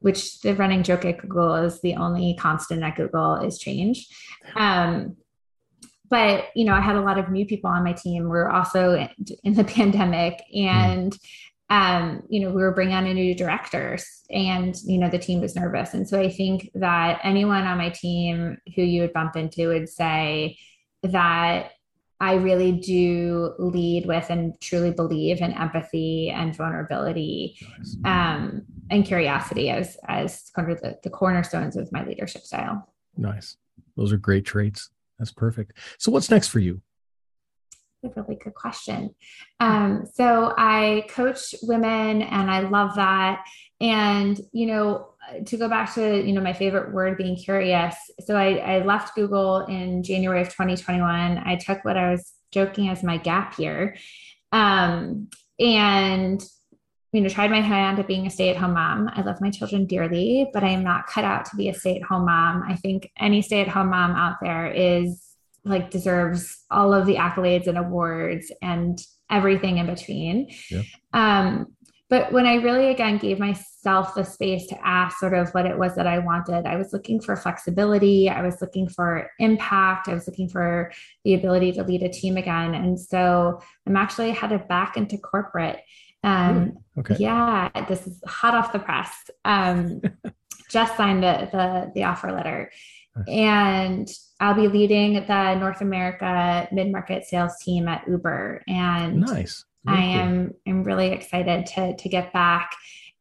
which 0.00 0.40
the 0.40 0.54
running 0.54 0.82
joke 0.82 1.04
at 1.04 1.18
Google 1.18 1.54
is 1.54 1.80
the 1.80 1.94
only 1.94 2.36
constant 2.38 2.82
at 2.82 2.96
Google 2.96 3.36
is 3.36 3.58
change. 3.58 4.06
Um, 4.54 5.16
but 6.10 6.46
you 6.54 6.64
know, 6.64 6.74
I 6.74 6.80
had 6.80 6.96
a 6.96 7.00
lot 7.00 7.18
of 7.18 7.30
new 7.30 7.46
people 7.46 7.70
on 7.70 7.84
my 7.84 7.92
team. 7.92 8.28
We 8.28 8.38
are 8.38 8.50
also 8.50 9.08
in 9.42 9.54
the 9.54 9.64
pandemic, 9.78 10.42
and 10.54 11.16
um, 11.70 12.22
you 12.28 12.40
know, 12.40 12.50
we 12.50 12.62
were 12.62 12.74
bringing 12.74 12.94
on 12.94 13.06
a 13.06 13.14
new 13.14 13.34
directors, 13.34 14.06
and 14.30 14.76
you 14.84 14.98
know, 14.98 15.08
the 15.08 15.18
team 15.18 15.40
was 15.40 15.56
nervous. 15.56 15.94
And 15.94 16.08
so 16.08 16.20
I 16.20 16.30
think 16.30 16.70
that 16.74 17.20
anyone 17.24 17.64
on 17.64 17.78
my 17.78 17.88
team 17.88 18.58
who 18.76 18.82
you 18.82 19.00
would 19.02 19.12
bump 19.12 19.36
into 19.36 19.68
would 19.68 19.88
say 19.88 20.58
that 21.02 21.72
I 22.24 22.36
really 22.36 22.72
do 22.72 23.52
lead 23.58 24.06
with 24.06 24.30
and 24.30 24.58
truly 24.58 24.90
believe 24.90 25.42
in 25.42 25.52
empathy 25.52 26.30
and 26.30 26.56
vulnerability 26.56 27.58
nice. 27.60 27.98
um, 28.06 28.62
and 28.88 29.04
curiosity 29.04 29.68
as 29.68 29.98
as 30.08 30.50
kind 30.56 30.72
of 30.72 30.80
the, 30.80 30.98
the 31.02 31.10
cornerstones 31.10 31.76
of 31.76 31.92
my 31.92 32.02
leadership 32.02 32.40
style. 32.40 32.88
Nice. 33.18 33.58
Those 33.98 34.10
are 34.10 34.16
great 34.16 34.46
traits. 34.46 34.88
That's 35.18 35.32
perfect. 35.32 35.74
So 35.98 36.10
what's 36.10 36.30
next 36.30 36.48
for 36.48 36.60
you? 36.60 36.80
A 38.04 38.22
really 38.22 38.36
good 38.36 38.54
question. 38.54 39.14
Um, 39.60 40.06
so 40.12 40.54
I 40.56 41.06
coach 41.08 41.54
women 41.62 42.22
and 42.22 42.50
I 42.50 42.60
love 42.60 42.94
that. 42.96 43.44
And, 43.80 44.40
you 44.52 44.66
know, 44.66 45.14
to 45.46 45.56
go 45.56 45.68
back 45.68 45.94
to 45.94 46.22
you 46.24 46.32
know 46.32 46.40
my 46.40 46.52
favorite 46.52 46.92
word 46.92 47.16
being 47.16 47.36
curious. 47.36 47.94
So 48.20 48.36
I, 48.36 48.56
I 48.56 48.78
left 48.84 49.14
google 49.14 49.64
in 49.66 50.02
january 50.02 50.42
of 50.42 50.48
2021 50.48 51.38
i 51.38 51.56
took 51.56 51.84
what 51.84 51.96
i 51.96 52.10
was 52.10 52.34
joking 52.52 52.88
as 52.88 53.02
my 53.02 53.16
gap 53.18 53.58
year. 53.58 53.96
Um, 54.52 55.28
and 55.58 56.42
you 57.12 57.20
know 57.20 57.28
tried 57.28 57.50
my 57.50 57.60
hand 57.60 57.98
at 57.98 58.06
being 58.06 58.26
a 58.26 58.30
stay-at-home 58.30 58.74
mom. 58.74 59.10
I 59.12 59.22
love 59.22 59.40
my 59.40 59.50
children 59.50 59.86
dearly 59.86 60.48
but 60.52 60.64
i 60.64 60.68
am 60.68 60.84
not 60.84 61.06
cut 61.06 61.24
out 61.24 61.44
to 61.46 61.56
be 61.56 61.68
a 61.68 61.74
stay-at-home 61.74 62.26
mom. 62.26 62.62
I 62.68 62.76
think 62.76 63.10
any 63.18 63.42
stay-at-home 63.42 63.90
mom 63.90 64.12
out 64.12 64.36
there 64.40 64.66
is 64.66 65.23
like 65.64 65.90
deserves 65.90 66.64
all 66.70 66.92
of 66.92 67.06
the 67.06 67.16
accolades 67.16 67.66
and 67.66 67.78
awards 67.78 68.52
and 68.62 69.00
everything 69.30 69.78
in 69.78 69.86
between 69.86 70.50
yeah. 70.70 70.82
um, 71.12 71.66
but 72.10 72.32
when 72.32 72.46
I 72.46 72.54
really 72.56 72.88
again 72.88 73.18
gave 73.18 73.38
myself 73.38 74.14
the 74.14 74.24
space 74.24 74.66
to 74.68 74.86
ask 74.86 75.18
sort 75.18 75.34
of 75.34 75.50
what 75.50 75.66
it 75.66 75.76
was 75.76 75.96
that 75.96 76.06
I 76.06 76.18
wanted, 76.18 76.66
I 76.66 76.76
was 76.76 76.92
looking 76.92 77.20
for 77.20 77.34
flexibility, 77.34 78.28
I 78.28 78.42
was 78.42 78.60
looking 78.60 78.88
for 78.88 79.30
impact, 79.38 80.08
I 80.08 80.14
was 80.14 80.26
looking 80.28 80.48
for 80.48 80.92
the 81.24 81.34
ability 81.34 81.72
to 81.72 81.82
lead 81.82 82.02
a 82.02 82.08
team 82.08 82.36
again. 82.36 82.74
And 82.74 83.00
so 83.00 83.60
I'm 83.86 83.96
actually 83.96 84.30
headed 84.32 84.68
back 84.68 84.96
into 84.96 85.16
corporate. 85.18 85.80
Um, 86.22 86.78
okay. 86.98 87.16
Yeah, 87.18 87.68
this 87.88 88.06
is 88.06 88.22
hot 88.26 88.54
off 88.54 88.72
the 88.72 88.78
press. 88.78 89.12
Um, 89.44 90.00
just 90.70 90.96
signed 90.96 91.22
the, 91.22 91.48
the, 91.50 91.92
the 91.94 92.04
offer 92.04 92.32
letter. 92.32 92.70
And 93.28 94.08
I'll 94.40 94.54
be 94.54 94.68
leading 94.68 95.14
the 95.14 95.54
North 95.54 95.80
America 95.80 96.68
mid 96.72 96.90
market 96.90 97.24
sales 97.24 97.56
team 97.62 97.88
at 97.88 98.06
Uber. 98.08 98.62
And 98.66 99.20
nice 99.20 99.64
I 99.86 100.02
am 100.02 100.52
I'm 100.66 100.82
really 100.84 101.08
excited 101.08 101.66
to 101.66 101.96
to 101.96 102.08
get 102.08 102.32
back. 102.32 102.74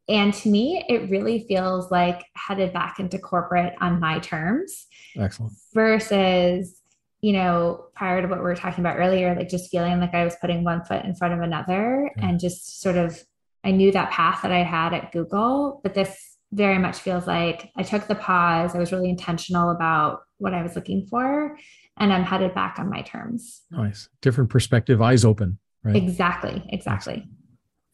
And 0.10 0.34
to 0.34 0.49
me, 0.49 0.84
it 0.89 1.10
really 1.10 1.45
feels 1.47 1.89
like 1.89 2.25
headed 2.36 2.73
back 2.73 2.99
into 2.99 3.17
corporate 3.17 3.73
on 3.79 3.99
my 3.99 4.19
terms. 4.19 4.88
Excellent. 5.17 5.53
Versus, 5.73 6.82
you 7.21 7.32
know, 7.32 7.86
prior 7.95 8.21
to 8.21 8.27
what 8.27 8.39
we 8.39 8.43
were 8.43 8.56
talking 8.56 8.84
about 8.84 8.97
earlier, 8.97 9.34
like 9.34 9.47
just 9.47 9.71
feeling 9.71 9.99
like 10.01 10.13
I 10.13 10.25
was 10.25 10.36
putting 10.41 10.65
one 10.65 10.84
foot 10.84 11.06
in 11.06 11.15
front 11.15 11.34
of 11.34 11.39
another 11.39 12.12
and 12.17 12.39
just 12.39 12.82
sort 12.82 12.97
of 12.97 13.21
I 13.63 13.71
knew 13.71 13.91
that 13.93 14.12
path 14.12 14.41
that 14.41 14.51
I 14.51 14.63
had 14.63 14.93
at 14.93 15.13
Google, 15.13 15.79
but 15.84 15.93
this 15.93 16.32
very 16.53 16.77
much 16.77 16.99
feels 16.99 17.25
like 17.25 17.71
I 17.75 17.83
took 17.83 18.07
the 18.07 18.15
pause. 18.15 18.75
I 18.75 18.79
was 18.79 18.91
really 18.91 19.09
intentional 19.09 19.71
about 19.71 20.21
what 20.37 20.53
I 20.53 20.61
was 20.61 20.75
looking 20.75 21.07
for, 21.07 21.57
and 21.97 22.13
I'm 22.13 22.23
headed 22.23 22.53
back 22.53 22.77
on 22.79 22.89
my 22.89 23.01
terms. 23.01 23.61
Nice. 23.71 24.09
Different 24.21 24.49
perspective, 24.49 25.01
eyes 25.01 25.25
open. 25.25 25.57
Right. 25.83 25.95
Exactly. 25.95 26.63
Exactly. 26.69 27.27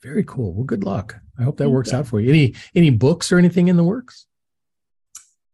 Very 0.03 0.23
cool. 0.23 0.53
Well, 0.53 0.63
good 0.65 0.83
luck. 0.83 1.17
I 1.39 1.43
hope 1.43 1.57
that 1.57 1.65
Thank 1.65 1.73
works 1.73 1.91
you. 1.91 1.97
out 1.97 2.07
for 2.07 2.19
you. 2.19 2.29
Any 2.29 2.55
any 2.75 2.89
books 2.89 3.31
or 3.31 3.37
anything 3.37 3.67
in 3.67 3.77
the 3.77 3.83
works? 3.83 4.25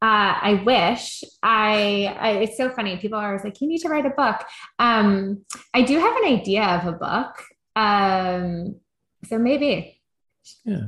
Uh, 0.02 0.38
I 0.42 0.62
wish 0.66 1.24
I, 1.42 2.16
I, 2.20 2.30
It's 2.42 2.58
so 2.58 2.70
funny. 2.70 2.98
People 2.98 3.18
are 3.18 3.28
always 3.28 3.44
like, 3.44 3.60
"You 3.62 3.68
need 3.68 3.80
to 3.80 3.90
write 3.90 4.06
a 4.06 4.12
book." 4.12 4.44
Um, 4.78 5.46
I 5.74 5.82
do 5.82 5.98
have 5.98 6.16
an 6.18 6.26
idea 6.26 6.64
of 6.64 6.86
a 6.86 6.92
book. 6.92 7.44
Um, 7.76 8.76
so 9.28 9.40
maybe. 9.40 10.02
Yeah. 10.64 10.88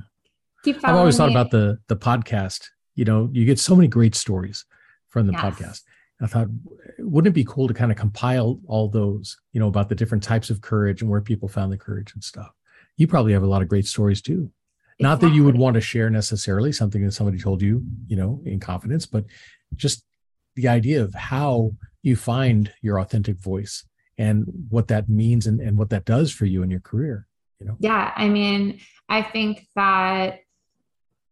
Keep 0.68 0.80
I've 0.84 0.96
always 0.96 1.16
me. 1.16 1.18
thought 1.20 1.32
about 1.32 1.50
the 1.50 1.80
the 1.88 1.96
podcast. 1.96 2.68
You 2.96 3.06
know, 3.06 3.30
you 3.32 3.46
get 3.46 3.58
so 3.58 3.74
many 3.74 3.88
great 3.88 4.16
stories 4.16 4.66
from 5.08 5.26
the 5.26 5.32
yes. 5.32 5.42
podcast. 5.42 5.82
I 6.22 6.28
thought, 6.28 6.48
wouldn't 7.00 7.32
it 7.32 7.36
be 7.36 7.46
cool 7.46 7.70
to 7.70 7.74
kind 7.74 7.90
of 7.90 7.98
compile 7.98 8.60
all 8.68 8.90
those, 8.90 9.38
you 9.54 9.62
know, 9.62 9.68
about 9.68 9.88
the 9.88 9.96
different 9.96 10.24
types 10.24 10.50
of 10.50 10.60
courage 10.60 11.02
and 11.02 11.10
where 11.10 11.22
people 11.22 11.48
found 11.48 11.72
the 11.72 11.78
courage 11.78 12.14
and 12.14 12.24
stuff? 12.24 12.50
You 12.98 13.08
probably 13.08 13.32
have 13.32 13.44
a 13.44 13.48
lot 13.48 13.62
of 13.62 13.70
great 13.70 13.86
stories 13.86 14.22
too. 14.22 14.52
Exactly. 15.00 15.04
Not 15.04 15.22
that 15.22 15.36
you 15.36 15.46
would 15.46 15.58
want 15.58 15.76
to 15.76 15.82
share 15.82 16.10
necessarily 16.10 16.74
something 16.74 17.06
that 17.06 17.14
somebody 17.14 17.40
told 17.40 17.62
you, 17.62 17.86
you 18.08 18.18
know, 18.18 18.42
in 18.46 18.60
confidence, 18.60 19.06
but 19.06 19.24
just 19.76 20.04
the 20.56 20.68
idea 20.68 21.02
of 21.02 21.14
how 21.14 21.72
you 22.02 22.18
find 22.18 22.74
your 22.82 23.00
authentic 23.00 23.38
voice 23.38 23.86
and 24.18 24.44
what 24.70 24.90
that 24.90 25.08
means 25.08 25.48
and, 25.48 25.62
and 25.62 25.78
what 25.78 25.92
that 25.92 26.04
does 26.04 26.32
for 26.32 26.46
you 26.46 26.62
in 26.62 26.72
your 26.72 26.82
career, 26.82 27.26
you 27.60 27.68
know? 27.68 27.78
Yeah. 27.80 28.12
I 28.16 28.28
mean, 28.28 28.80
I 29.08 29.22
think 29.22 29.68
that 29.76 30.40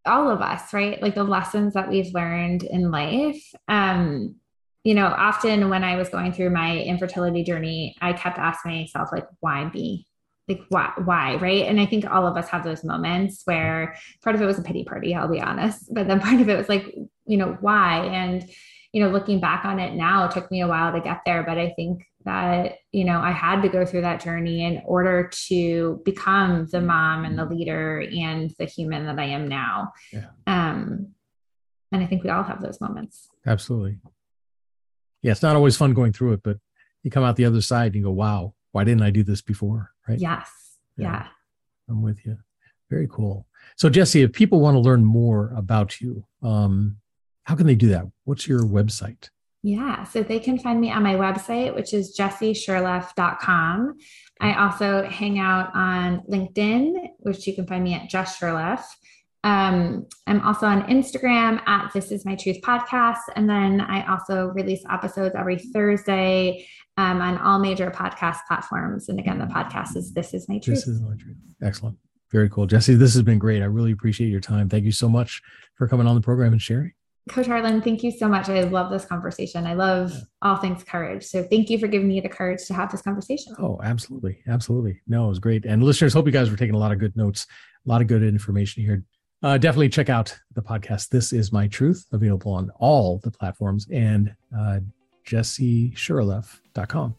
all 0.06 0.30
of 0.30 0.42
us, 0.42 0.74
right? 0.74 1.02
Like 1.02 1.16
the 1.16 1.24
lessons 1.24 1.74
that 1.74 1.90
we've 1.90 2.14
learned 2.14 2.64
in 2.64 2.92
life, 2.92 3.44
um, 3.68 4.36
you 4.84 4.94
know, 4.94 5.08
often 5.08 5.70
when 5.70 5.84
I 5.84 5.96
was 5.96 6.10
going 6.10 6.32
through 6.32 6.52
my 6.52 6.78
infertility 6.78 7.44
journey, 7.44 7.96
I 8.02 8.14
kept 8.14 8.38
asking 8.38 8.72
myself, 8.72 9.10
like, 9.12 9.26
why 9.40 9.70
me? 9.74 10.08
Like, 10.48 10.62
why, 10.70 10.92
why? 11.04 11.36
Right. 11.36 11.66
And 11.66 11.80
I 11.80 11.88
think 11.88 12.06
all 12.06 12.28
of 12.28 12.38
us 12.38 12.50
have 12.50 12.64
those 12.64 12.84
moments 12.84 13.42
where 13.46 13.96
part 14.24 14.36
of 14.36 14.42
it 14.42 14.46
was 14.46 14.60
a 14.60 14.64
pity 14.64 14.84
party, 14.84 15.16
I'll 15.16 15.28
be 15.28 15.42
honest. 15.42 15.92
But 15.92 16.08
then 16.08 16.20
part 16.20 16.40
of 16.40 16.50
it 16.50 16.58
was 16.58 16.70
like, 16.70 16.94
you 17.26 17.38
know, 17.38 17.58
why? 17.62 18.06
And, 18.06 18.48
you 18.96 19.02
know, 19.04 19.10
looking 19.10 19.42
back 19.42 19.66
on 19.66 19.78
it 19.78 19.94
now, 19.94 20.24
it 20.24 20.32
took 20.32 20.50
me 20.50 20.62
a 20.62 20.68
while 20.70 20.94
to 20.94 21.02
get 21.02 21.20
there, 21.26 21.44
but 21.44 21.58
I 21.58 21.74
think 21.76 22.08
that, 22.24 22.78
you 22.94 23.04
know, 23.04 23.20
I 23.20 23.32
had 23.32 23.62
to 23.64 23.68
go 23.68 23.86
through 23.86 24.04
that 24.04 24.24
journey 24.24 24.64
in 24.64 24.82
order 24.86 25.30
to 25.48 26.02
become 26.06 26.66
the 26.68 26.80
mom 26.80 27.26
and 27.26 27.38
the 27.38 27.44
leader 27.44 28.00
and 28.00 28.52
the 28.58 28.64
human 28.64 29.06
that 29.08 29.20
I 29.20 29.26
am 29.26 29.50
now. 29.50 29.92
Yeah. 30.14 30.28
Um, 30.48 31.10
and 31.92 32.04
I 32.04 32.06
think 32.06 32.24
we 32.24 32.30
all 32.30 32.44
have 32.44 32.62
those 32.62 32.80
moments. 32.80 33.28
Absolutely. 33.46 34.00
Yeah, 35.22 35.34
it's 35.34 35.44
not 35.44 35.58
always 35.58 35.76
fun 35.76 35.94
going 35.94 36.14
through 36.14 36.32
it, 36.32 36.42
but 36.42 36.60
you 37.04 37.12
come 37.12 37.26
out 37.26 37.36
the 37.36 37.44
other 37.44 37.60
side 37.60 37.88
and 37.88 37.96
you 37.96 38.04
go, 38.04 38.12
wow, 38.12 38.54
why 38.72 38.86
didn't 38.86 39.04
I 39.04 39.10
do 39.10 39.24
this 39.24 39.42
before? 39.42 39.92
Right. 40.08 40.20
Yes. 40.20 40.50
yeah. 40.96 41.04
yeah. 41.06 41.28
I'm 41.90 42.02
with 42.02 42.26
you. 42.26 42.38
Very 42.90 43.10
cool. 43.12 43.46
So, 43.76 43.90
Jessi, 43.90 44.24
if 44.24 44.32
people 44.32 44.62
want 44.62 44.76
to 44.76 44.80
learn 44.80 45.04
more 45.04 45.52
about 45.54 46.00
you, 46.00 46.26
um, 46.42 46.96
how 47.46 47.56
can 47.56 47.68
they 47.68 47.76
do 47.76 47.90
that? 47.90 48.06
What's 48.26 48.48
your 48.48 48.62
website? 48.62 49.30
Yeah, 49.64 50.04
so 50.04 50.22
they 50.22 50.40
can 50.40 50.60
find 50.60 50.80
me 50.80 50.92
on 50.92 51.02
my 51.02 51.16
website, 51.16 51.74
which 51.74 51.94
is 51.94 52.16
jessishuraleff.com. 52.16 53.98
I 54.40 54.64
also 54.64 55.04
hang 55.06 55.40
out 55.40 55.72
on 55.74 56.22
LinkedIn, 56.30 56.94
which 57.20 57.48
you 57.48 57.56
can 57.56 57.66
find 57.66 57.84
me 57.84 57.96
at 57.96 58.10
Jess 58.10 58.38
Shuraleff. 58.38 58.84
Um, 59.44 60.08
I'm 60.28 60.42
also 60.42 60.66
on 60.66 60.84
Instagram 60.84 61.62
at 61.68 61.92
This 61.94 62.12
Is 62.12 62.26
My 62.26 62.36
Truth 62.36 62.62
podcast. 62.62 63.22
And 63.36 63.50
then 63.50 63.82
I 63.82 64.06
also 64.12 64.48
release 64.48 64.84
episodes 64.92 65.36
every 65.36 65.58
Thursday 65.58 66.68
um, 66.98 67.22
on 67.22 67.38
all 67.38 67.60
major 67.60 67.92
podcast 67.92 68.40
platforms. 68.48 69.10
And 69.10 69.20
again, 69.20 69.40
the 69.40 69.46
podcast 69.46 69.96
is 69.96 70.14
This 70.14 70.34
Is 70.34 70.50
My 70.50 70.60
Truth. 70.60 70.78
This 70.78 70.88
is 70.88 71.02
my 71.02 71.16
truth. 71.16 71.38
Excellent. 71.62 71.98
Very 72.32 72.50
cool. 72.50 72.68
Jessi, 72.68 72.98
this 72.98 73.14
has 73.14 73.24
been 73.24 73.40
great. 73.40 73.62
I 73.62 73.66
really 73.66 73.92
appreciate 73.92 74.30
your 74.30 74.42
time. 74.42 74.68
Thank 74.68 74.84
you 74.84 74.92
so 74.92 75.08
much 75.08 75.42
for 75.76 75.88
coming 75.88 76.08
on 76.08 76.16
the 76.16 76.22
program 76.22 76.52
and 76.52 76.62
sharing. 76.62 76.94
Coach 77.28 77.48
Harlan, 77.48 77.82
thank 77.82 78.04
you 78.04 78.12
so 78.12 78.28
much. 78.28 78.50
I 78.50 78.62
love 78.62 78.92
this 78.92 79.06
conversation. 79.06 79.66
I 79.66 79.74
love 79.74 80.12
yeah. 80.12 80.20
all 80.44 80.58
things 80.58 80.84
courage. 80.84 81.24
So 81.24 81.44
thank 81.44 81.72
you 81.72 81.80
for 81.80 81.88
giving 81.88 82.08
me 82.08 82.20
the 82.22 82.30
courage 82.30 82.66
to 82.68 82.74
have 82.76 82.92
this 82.92 83.02
conversation. 83.02 83.56
Oh, 83.58 83.80
absolutely. 83.84 84.44
Absolutely. 84.48 85.02
No, 85.08 85.26
it 85.26 85.30
was 85.30 85.40
great. 85.40 85.66
And 85.66 85.82
listeners, 85.82 86.14
hope 86.14 86.28
you 86.28 86.32
guys 86.32 86.52
were 86.52 86.58
taking 86.58 86.76
a 86.76 86.78
lot 86.78 86.92
of 86.92 87.00
good 87.00 87.16
notes, 87.18 87.48
a 87.86 87.90
lot 87.90 88.02
of 88.02 88.08
good 88.08 88.22
information 88.22 88.84
here. 88.84 89.04
Uh, 89.42 89.58
definitely 89.58 89.90
check 89.90 90.10
out 90.10 90.38
the 90.54 90.62
podcast. 90.62 91.10
This 91.10 91.34
is 91.34 91.52
my 91.52 91.68
truth, 91.68 92.06
available 92.12 92.52
on 92.52 92.70
all 92.78 93.20
the 93.24 93.32
platforms 93.32 93.88
and 93.92 94.34
uh, 94.56 94.80
jessishuraleff.com. 95.28 97.16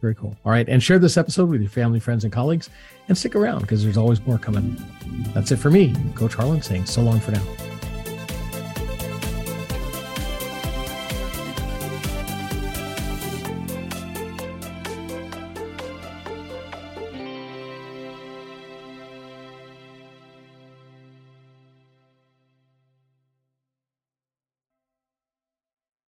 Very 0.00 0.14
cool. 0.14 0.34
All 0.44 0.52
right. 0.52 0.66
And 0.68 0.82
share 0.82 0.98
this 0.98 1.16
episode 1.16 1.50
with 1.50 1.60
your 1.60 1.70
family, 1.70 2.00
friends, 2.00 2.24
and 2.24 2.32
colleagues 2.32 2.70
and 3.08 3.18
stick 3.18 3.36
around 3.36 3.60
because 3.60 3.84
there's 3.84 3.98
always 3.98 4.24
more 4.26 4.38
coming. 4.38 4.76
That's 5.34 5.52
it 5.52 5.56
for 5.56 5.70
me, 5.70 5.94
Coach 6.14 6.34
Harlan 6.34 6.62
saying 6.62 6.86
so 6.86 7.02
long 7.02 7.20
for 7.20 7.32
now. 7.32 7.42